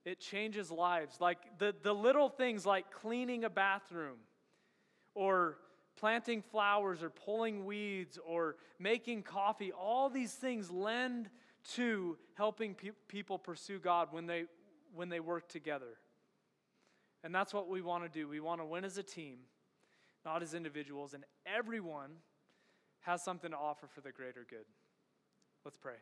It 0.06 0.20
changes 0.20 0.70
lives. 0.70 1.20
Like 1.20 1.58
the, 1.58 1.74
the 1.82 1.94
little 1.94 2.30
things 2.30 2.66
like 2.66 2.92
cleaning 2.92 3.44
a 3.44 3.50
bathroom 3.50 4.18
or 5.16 5.58
planting 5.98 6.42
flowers 6.42 7.02
or 7.02 7.10
pulling 7.10 7.66
weeds 7.66 8.20
or 8.26 8.58
making 8.80 9.24
coffee, 9.24 9.72
all 9.72 10.10
these 10.10 10.34
things 10.34 10.70
lend 10.70 11.30
to 11.74 12.18
helping 12.36 12.76
pe- 12.76 12.92
people 13.08 13.40
pursue 13.40 13.80
God 13.80 14.10
when 14.12 14.28
they, 14.28 14.46
when 14.94 15.10
they 15.10 15.20
work 15.20 15.50
together. 15.50 15.98
And 17.24 17.34
that's 17.34 17.54
what 17.54 17.68
we 17.68 17.82
want 17.82 18.04
to 18.04 18.10
do. 18.10 18.28
We 18.28 18.40
want 18.40 18.62
to 18.62 18.66
win 18.66 18.86
as 18.86 19.00
a 19.00 19.04
team, 19.04 19.38
not 20.24 20.44
as 20.44 20.54
individuals, 20.54 21.16
and 21.16 21.24
everyone 21.46 22.12
has 23.02 23.24
something 23.24 23.50
to 23.50 23.58
offer 23.58 23.88
for 23.88 24.02
the 24.02 24.12
greater 24.12 24.46
good. 24.48 24.66
Let's 25.64 25.78
pray. 25.78 25.96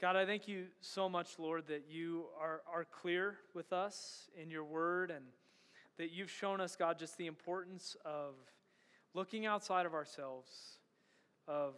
God, 0.00 0.16
I 0.16 0.26
thank 0.26 0.48
you 0.48 0.66
so 0.80 1.08
much, 1.08 1.38
Lord, 1.38 1.68
that 1.68 1.84
you 1.88 2.24
are, 2.40 2.62
are 2.72 2.84
clear 2.84 3.36
with 3.54 3.72
us 3.72 4.28
in 4.40 4.50
your 4.50 4.64
word 4.64 5.10
and 5.10 5.24
that 5.98 6.10
you've 6.10 6.30
shown 6.30 6.60
us, 6.60 6.74
God, 6.74 6.98
just 6.98 7.16
the 7.16 7.26
importance 7.26 7.96
of 8.04 8.34
looking 9.14 9.46
outside 9.46 9.86
of 9.86 9.94
ourselves, 9.94 10.78
of 11.46 11.74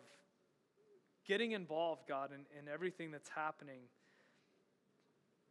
getting 1.26 1.52
involved, 1.52 2.08
God, 2.08 2.30
in, 2.32 2.40
in 2.58 2.72
everything 2.72 3.10
that's 3.10 3.28
happening. 3.28 3.80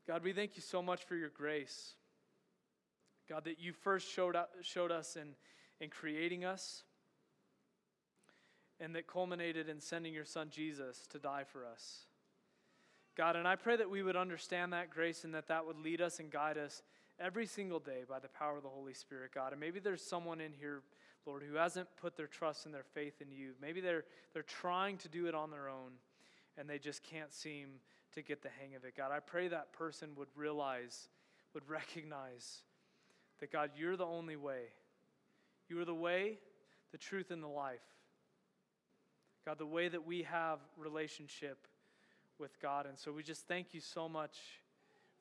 God, 0.08 0.24
we 0.24 0.34
thank 0.34 0.56
you 0.56 0.64
so 0.64 0.82
much 0.82 1.04
for 1.04 1.16
your 1.16 1.30
grace. 1.30 1.94
God, 3.30 3.46
that 3.46 3.60
you 3.60 3.74
first 3.74 4.12
showed, 4.12 4.36
up, 4.36 4.50
showed 4.62 4.92
us 4.92 5.16
in, 5.16 5.36
in 5.80 5.92
creating 5.92 6.46
us, 6.46 6.84
and 8.80 8.96
that 8.96 9.06
culminated 9.06 9.70
in 9.70 9.80
sending 9.80 10.14
your 10.14 10.26
son 10.26 10.50
Jesus 10.50 11.06
to 11.12 11.20
die 11.20 11.44
for 11.44 11.66
us. 11.66 12.06
God, 13.16 13.36
and 13.38 13.48
I 13.48 13.56
pray 13.56 13.78
that 13.78 13.90
we 13.90 14.04
would 14.04 14.18
understand 14.18 14.74
that 14.74 14.90
grace 14.90 15.24
and 15.24 15.34
that 15.34 15.48
that 15.48 15.66
would 15.66 15.78
lead 15.78 16.02
us 16.02 16.20
and 16.20 16.30
guide 16.30 16.58
us 16.58 16.82
every 17.20 17.46
single 17.46 17.80
day 17.80 18.04
by 18.08 18.20
the 18.20 18.28
power 18.28 18.58
of 18.58 18.64
the 18.64 18.70
Holy 18.70 18.94
Spirit, 18.94 19.32
God. 19.34 19.54
And 19.54 19.60
maybe 19.60 19.80
there's 19.80 20.02
someone 20.02 20.42
in 20.42 20.52
here, 20.52 20.82
Lord, 21.26 21.44
who 21.50 21.56
hasn't 21.56 21.88
put 22.02 22.18
their 22.18 22.28
trust 22.28 22.66
and 22.66 22.74
their 22.74 22.84
faith 22.84 23.22
in 23.22 23.32
you. 23.32 23.54
Maybe 23.62 23.80
they're, 23.80 24.04
they're 24.34 24.44
trying 24.44 24.98
to 24.98 25.08
do 25.08 25.28
it 25.28 25.36
on 25.36 25.50
their 25.50 25.70
own 25.70 25.94
and 26.58 26.70
they 26.70 26.78
just 26.78 27.04
can't 27.04 27.34
seem 27.34 27.68
to 28.14 28.22
get 28.22 28.42
the 28.42 28.50
hang 28.60 28.76
of 28.76 28.84
it. 28.84 28.96
God, 28.96 29.12
I 29.12 29.20
pray 29.20 29.48
that 29.48 29.74
person 29.74 30.10
would 30.18 30.30
realize, 30.36 31.10
would 31.54 31.68
recognize 31.70 32.64
that, 33.40 33.52
God, 33.52 33.72
you're 33.78 33.98
the 33.98 34.06
only 34.06 34.36
way. 34.36 34.64
You 35.70 35.80
are 35.80 35.86
the 35.86 35.94
way, 35.94 36.38
the 36.92 36.98
truth, 36.98 37.32
and 37.32 37.44
the 37.44 37.48
life. 37.48 37.80
God, 39.46 39.58
the 39.58 39.66
way 39.66 39.88
that 39.88 40.06
we 40.06 40.24
have 40.24 40.60
relationship 40.78 41.68
with 42.40 42.60
God. 42.62 42.86
And 42.86 42.98
so 42.98 43.12
we 43.12 43.24
just 43.24 43.48
thank 43.48 43.74
you 43.74 43.80
so 43.80 44.08
much 44.10 44.38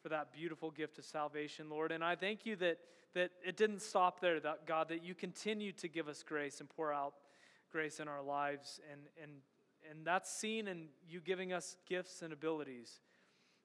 for 0.02 0.08
that 0.10 0.32
beautiful 0.32 0.70
gift 0.70 0.98
of 0.98 1.04
salvation, 1.04 1.70
Lord. 1.70 1.92
And 1.92 2.04
I 2.04 2.14
thank 2.14 2.44
you 2.44 2.56
that, 2.56 2.78
that 3.14 3.30
it 3.44 3.56
didn't 3.56 3.80
stop 3.80 4.20
there, 4.20 4.38
that 4.40 4.66
God, 4.66 4.88
that 4.88 5.02
you 5.02 5.14
continue 5.14 5.72
to 5.72 5.88
give 5.88 6.08
us 6.08 6.22
grace 6.22 6.60
and 6.60 6.68
pour 6.68 6.92
out 6.92 7.14
grace 7.72 8.00
in 8.00 8.08
our 8.08 8.22
lives. 8.22 8.80
And, 8.92 9.00
and, 9.22 9.32
and 9.90 10.06
that's 10.06 10.30
seen 10.30 10.68
in 10.68 10.88
you 11.08 11.20
giving 11.20 11.52
us 11.52 11.76
gifts 11.88 12.22
and 12.22 12.32
abilities 12.32 13.00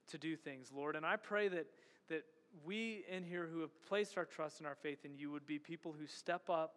to 0.07 0.17
do 0.17 0.35
things, 0.35 0.71
Lord. 0.73 0.95
And 0.95 1.05
I 1.05 1.17
pray 1.17 1.47
that, 1.49 1.67
that 2.09 2.23
we 2.63 3.03
in 3.09 3.23
here 3.23 3.47
who 3.51 3.61
have 3.61 3.81
placed 3.87 4.17
our 4.17 4.25
trust 4.25 4.59
and 4.59 4.67
our 4.67 4.75
faith 4.75 5.05
in 5.05 5.15
you 5.15 5.31
would 5.31 5.45
be 5.45 5.59
people 5.59 5.93
who 5.97 6.07
step 6.07 6.49
up, 6.49 6.75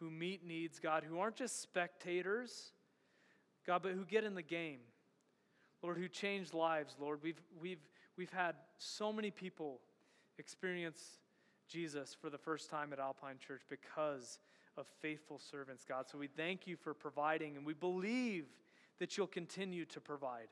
who 0.00 0.10
meet 0.10 0.44
needs, 0.44 0.78
God, 0.78 1.04
who 1.08 1.18
aren't 1.18 1.36
just 1.36 1.62
spectators, 1.62 2.72
God, 3.66 3.82
but 3.82 3.92
who 3.92 4.04
get 4.04 4.24
in 4.24 4.34
the 4.34 4.42
game 4.42 4.80
Lord, 5.86 5.98
who 5.98 6.08
changed 6.08 6.52
lives, 6.52 6.96
Lord. 7.00 7.20
We've, 7.22 7.40
we've, 7.62 7.78
we've 8.16 8.32
had 8.32 8.56
so 8.76 9.12
many 9.12 9.30
people 9.30 9.78
experience 10.36 11.20
Jesus 11.68 12.16
for 12.20 12.28
the 12.28 12.38
first 12.38 12.68
time 12.68 12.92
at 12.92 12.98
Alpine 12.98 13.36
Church 13.38 13.62
because 13.70 14.40
of 14.76 14.88
faithful 15.00 15.38
servants, 15.38 15.84
God. 15.88 16.06
So 16.10 16.18
we 16.18 16.26
thank 16.26 16.66
you 16.66 16.74
for 16.74 16.92
providing, 16.92 17.56
and 17.56 17.64
we 17.64 17.72
believe 17.72 18.46
that 18.98 19.16
you'll 19.16 19.28
continue 19.28 19.84
to 19.84 20.00
provide. 20.00 20.48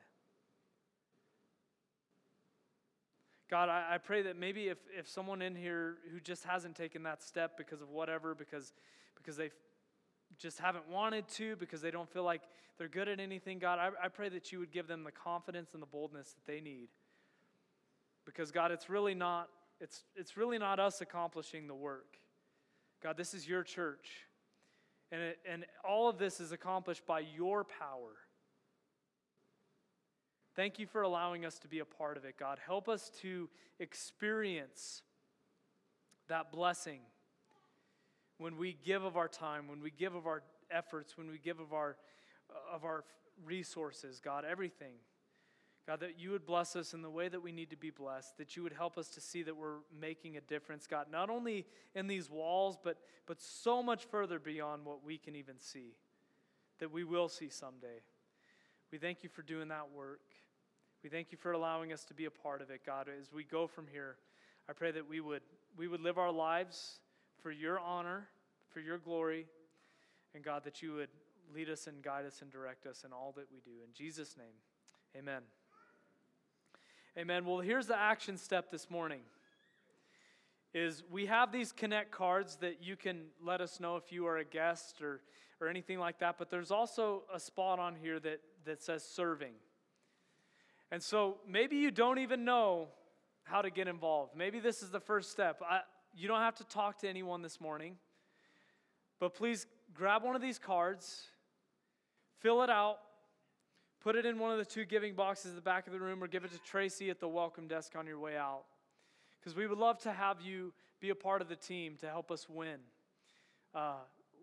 God, 3.49 3.67
I, 3.67 3.95
I, 3.95 3.97
pray 3.97 4.21
that 4.21 4.37
maybe 4.37 4.69
if, 4.69 4.77
if 4.97 5.09
someone 5.09 5.41
in 5.41 5.53
here 5.53 5.97
who 6.13 6.21
just 6.21 6.45
hasn't 6.45 6.77
taken 6.77 7.03
that 7.03 7.21
step 7.21 7.57
because 7.57 7.81
of 7.81 7.89
whatever, 7.89 8.35
because, 8.35 8.71
because 9.17 9.35
they 9.35 9.49
just 10.37 10.59
haven't 10.59 10.87
wanted 10.89 11.27
to 11.29 11.55
because 11.55 11.81
they 11.81 11.91
don't 11.91 12.09
feel 12.09 12.23
like 12.23 12.41
they're 12.77 12.87
good 12.87 13.07
at 13.07 13.19
anything, 13.19 13.59
God, 13.59 13.79
I, 13.79 14.05
I 14.05 14.07
pray 14.09 14.29
that 14.29 14.51
you 14.51 14.59
would 14.59 14.71
give 14.71 14.87
them 14.87 15.03
the 15.03 15.11
confidence 15.11 15.73
and 15.73 15.81
the 15.81 15.87
boldness 15.87 16.33
that 16.33 16.51
they 16.51 16.59
need. 16.59 16.89
Because 18.25 18.51
God, 18.51 18.71
it's 18.71 18.89
really 18.89 19.13
not 19.13 19.49
it's 19.79 20.03
it's 20.15 20.37
really 20.37 20.57
not 20.57 20.79
us 20.79 21.01
accomplishing 21.01 21.67
the 21.67 21.75
work. 21.75 22.17
God, 23.03 23.17
this 23.17 23.33
is 23.33 23.47
your 23.47 23.63
church. 23.63 24.25
And, 25.11 25.21
it, 25.21 25.39
and 25.47 25.65
all 25.87 26.09
of 26.09 26.17
this 26.17 26.39
is 26.39 26.51
accomplished 26.51 27.05
by 27.05 27.19
your 27.19 27.63
power. 27.63 28.15
Thank 30.55 30.79
you 30.79 30.87
for 30.87 31.03
allowing 31.03 31.45
us 31.45 31.59
to 31.59 31.67
be 31.67 31.79
a 31.79 31.85
part 31.85 32.17
of 32.17 32.25
it, 32.25 32.35
God. 32.39 32.59
Help 32.65 32.89
us 32.89 33.11
to 33.21 33.49
experience 33.79 35.03
that 36.27 36.51
blessing 36.51 37.01
when 38.37 38.57
we 38.57 38.77
give 38.83 39.03
of 39.03 39.17
our 39.17 39.27
time, 39.27 39.67
when 39.67 39.81
we 39.81 39.91
give 39.91 40.15
of 40.15 40.27
our 40.27 40.43
efforts, 40.71 41.17
when 41.17 41.29
we 41.29 41.37
give 41.37 41.59
of 41.59 41.73
our, 41.73 41.97
of 42.71 42.83
our 42.83 43.03
resources, 43.45 44.19
God, 44.23 44.45
everything. 44.49 44.95
God, 45.87 45.99
that 45.99 46.19
you 46.19 46.31
would 46.31 46.47
bless 46.47 46.75
us 46.75 46.95
in 46.95 47.03
the 47.03 47.09
way 47.11 47.29
that 47.29 47.41
we 47.41 47.51
need 47.51 47.69
to 47.69 47.77
be 47.77 47.91
blessed, 47.91 48.37
that 48.37 48.55
you 48.55 48.63
would 48.63 48.73
help 48.73 48.97
us 48.97 49.09
to 49.09 49.21
see 49.21 49.43
that 49.43 49.55
we're 49.55 49.77
making 49.99 50.35
a 50.35 50.41
difference, 50.41 50.87
God, 50.87 51.07
not 51.11 51.29
only 51.29 51.65
in 51.93 52.07
these 52.07 52.27
walls, 52.27 52.75
but, 52.83 52.97
but 53.27 53.39
so 53.39 53.83
much 53.83 54.05
further 54.05 54.39
beyond 54.39 54.83
what 54.83 55.05
we 55.05 55.19
can 55.19 55.35
even 55.35 55.59
see, 55.59 55.93
that 56.79 56.91
we 56.91 57.03
will 57.03 57.29
see 57.29 57.49
someday. 57.49 58.01
We 58.91 58.97
thank 58.97 59.21
you 59.21 59.29
for 59.29 59.43
doing 59.43 59.67
that 59.67 59.91
work. 59.95 60.21
We 61.03 61.09
thank 61.09 61.31
you 61.31 61.37
for 61.37 61.51
allowing 61.51 61.93
us 61.93 62.03
to 62.05 62.15
be 62.15 62.25
a 62.25 62.31
part 62.31 62.63
of 62.63 62.71
it, 62.71 62.81
God. 62.83 63.07
As 63.07 63.31
we 63.31 63.43
go 63.43 63.67
from 63.67 63.85
here, 63.85 64.15
I 64.67 64.73
pray 64.73 64.89
that 64.89 65.07
we 65.07 65.19
would, 65.19 65.43
we 65.77 65.87
would 65.87 66.01
live 66.01 66.17
our 66.17 66.31
lives 66.31 66.99
for 67.45 67.51
your 67.51 67.79
honor, 67.79 68.27
for 68.73 68.79
your 68.79 68.97
glory, 68.97 69.45
and 70.33 70.43
God, 70.43 70.63
that 70.63 70.81
you 70.81 70.95
would 70.95 71.09
lead 71.53 71.69
us 71.69 71.85
and 71.85 72.01
guide 72.01 72.25
us 72.25 72.41
and 72.41 72.49
direct 72.49 72.87
us 72.87 73.03
in 73.05 73.13
all 73.13 73.35
that 73.37 73.45
we 73.51 73.59
do. 73.59 73.69
In 73.85 73.93
Jesus' 73.93 74.35
name, 74.35 74.47
amen. 75.15 75.43
Amen. 77.15 77.45
Well, 77.45 77.59
here's 77.59 77.85
the 77.85 77.95
action 77.95 78.39
step 78.39 78.71
this 78.71 78.89
morning. 78.89 79.19
Is 80.73 81.03
we 81.11 81.27
have 81.27 81.51
these 81.51 81.71
connect 81.71 82.09
cards 82.09 82.55
that 82.61 82.81
you 82.81 82.95
can 82.95 83.25
let 83.39 83.61
us 83.61 83.79
know 83.79 83.95
if 83.95 84.11
you 84.11 84.25
are 84.25 84.37
a 84.37 84.43
guest 84.43 85.03
or, 85.03 85.21
or 85.61 85.67
anything 85.67 85.99
like 85.99 86.17
that, 86.21 86.39
but 86.39 86.49
there's 86.49 86.71
also 86.71 87.25
a 87.31 87.39
spot 87.39 87.77
on 87.77 87.95
here 87.95 88.19
that, 88.21 88.41
that 88.65 88.81
says 88.81 89.03
serving. 89.03 89.53
And 90.91 91.03
so 91.03 91.37
maybe 91.47 91.75
you 91.75 91.91
don't 91.91 92.17
even 92.17 92.43
know 92.43 92.87
how 93.43 93.61
to 93.61 93.69
get 93.69 93.87
involved. 93.87 94.35
Maybe 94.35 94.59
this 94.59 94.81
is 94.81 94.89
the 94.89 94.99
first 94.99 95.29
step. 95.29 95.61
I, 95.61 95.81
you 96.15 96.27
don't 96.27 96.39
have 96.39 96.55
to 96.55 96.63
talk 96.63 96.99
to 96.99 97.09
anyone 97.09 97.41
this 97.41 97.59
morning, 97.59 97.97
but 99.19 99.33
please 99.33 99.67
grab 99.93 100.23
one 100.23 100.35
of 100.35 100.41
these 100.41 100.57
cards, 100.57 101.23
fill 102.39 102.63
it 102.63 102.69
out, 102.69 102.99
put 104.01 104.15
it 104.15 104.25
in 104.25 104.39
one 104.39 104.51
of 104.51 104.57
the 104.57 104.65
two 104.65 104.85
giving 104.85 105.13
boxes 105.13 105.51
at 105.51 105.55
the 105.55 105.61
back 105.61 105.87
of 105.87 105.93
the 105.93 105.99
room, 105.99 106.23
or 106.23 106.27
give 106.27 106.45
it 106.45 106.51
to 106.51 106.59
Tracy 106.59 107.09
at 107.09 107.19
the 107.19 107.27
welcome 107.27 107.67
desk 107.67 107.93
on 107.97 108.07
your 108.07 108.19
way 108.19 108.37
out. 108.37 108.63
Because 109.39 109.55
we 109.55 109.67
would 109.67 109.77
love 109.77 109.99
to 109.99 110.11
have 110.11 110.41
you 110.41 110.73
be 111.01 111.09
a 111.09 111.15
part 111.15 111.41
of 111.41 111.49
the 111.49 111.55
team 111.55 111.95
to 112.01 112.07
help 112.07 112.31
us 112.31 112.47
win. 112.49 112.79
Uh, 113.73 113.95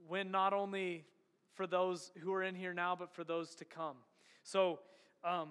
win 0.09 0.31
not 0.31 0.53
only 0.53 1.05
for 1.55 1.67
those 1.67 2.13
who 2.21 2.33
are 2.35 2.43
in 2.43 2.55
here 2.55 2.75
now, 2.75 2.95
but 2.95 3.11
for 3.15 3.25
those 3.25 3.55
to 3.55 3.65
come. 3.65 3.97
So 4.43 4.81
um, 5.25 5.49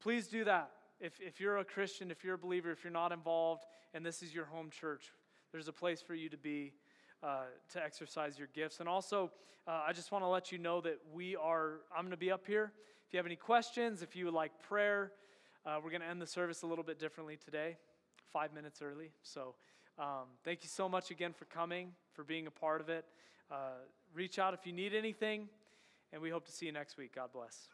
please 0.00 0.28
do 0.28 0.44
that 0.44 0.70
if, 1.00 1.18
if 1.20 1.40
you're 1.40 1.58
a 1.58 1.64
Christian, 1.64 2.10
if 2.10 2.22
you're 2.22 2.34
a 2.34 2.38
believer, 2.38 2.70
if 2.70 2.84
you're 2.84 2.92
not 2.92 3.10
involved, 3.10 3.64
and 3.94 4.04
this 4.04 4.22
is 4.22 4.34
your 4.34 4.44
home 4.44 4.70
church, 4.70 5.12
there's 5.52 5.68
a 5.68 5.72
place 5.72 6.00
for 6.00 6.14
you 6.14 6.28
to 6.28 6.36
be 6.36 6.72
uh, 7.22 7.42
to 7.72 7.82
exercise 7.82 8.38
your 8.38 8.48
gifts. 8.54 8.80
And 8.80 8.88
also, 8.88 9.30
uh, 9.66 9.82
I 9.86 9.92
just 9.92 10.10
want 10.10 10.24
to 10.24 10.28
let 10.28 10.52
you 10.52 10.58
know 10.58 10.80
that 10.80 10.98
we 11.12 11.36
are, 11.36 11.80
I'm 11.94 12.02
going 12.02 12.12
to 12.12 12.16
be 12.16 12.30
up 12.30 12.46
here. 12.46 12.72
If 13.06 13.12
you 13.12 13.18
have 13.18 13.26
any 13.26 13.36
questions, 13.36 14.02
if 14.02 14.16
you 14.16 14.24
would 14.24 14.34
like 14.34 14.52
prayer, 14.62 15.12
uh, 15.66 15.78
we're 15.82 15.90
going 15.90 16.00
to 16.00 16.08
end 16.08 16.22
the 16.22 16.26
service 16.26 16.62
a 16.62 16.66
little 16.66 16.84
bit 16.84 16.98
differently 16.98 17.36
today, 17.36 17.76
five 18.32 18.54
minutes 18.54 18.80
early. 18.80 19.10
So, 19.22 19.54
um, 19.98 20.28
thank 20.44 20.62
you 20.62 20.68
so 20.68 20.88
much 20.88 21.10
again 21.10 21.34
for 21.34 21.44
coming, 21.44 21.92
for 22.14 22.24
being 22.24 22.46
a 22.46 22.50
part 22.50 22.80
of 22.80 22.88
it. 22.88 23.04
Uh, 23.50 23.82
reach 24.14 24.38
out 24.38 24.54
if 24.54 24.66
you 24.66 24.72
need 24.72 24.94
anything, 24.94 25.48
and 26.12 26.22
we 26.22 26.30
hope 26.30 26.46
to 26.46 26.52
see 26.52 26.66
you 26.66 26.72
next 26.72 26.96
week. 26.96 27.14
God 27.14 27.30
bless. 27.34 27.68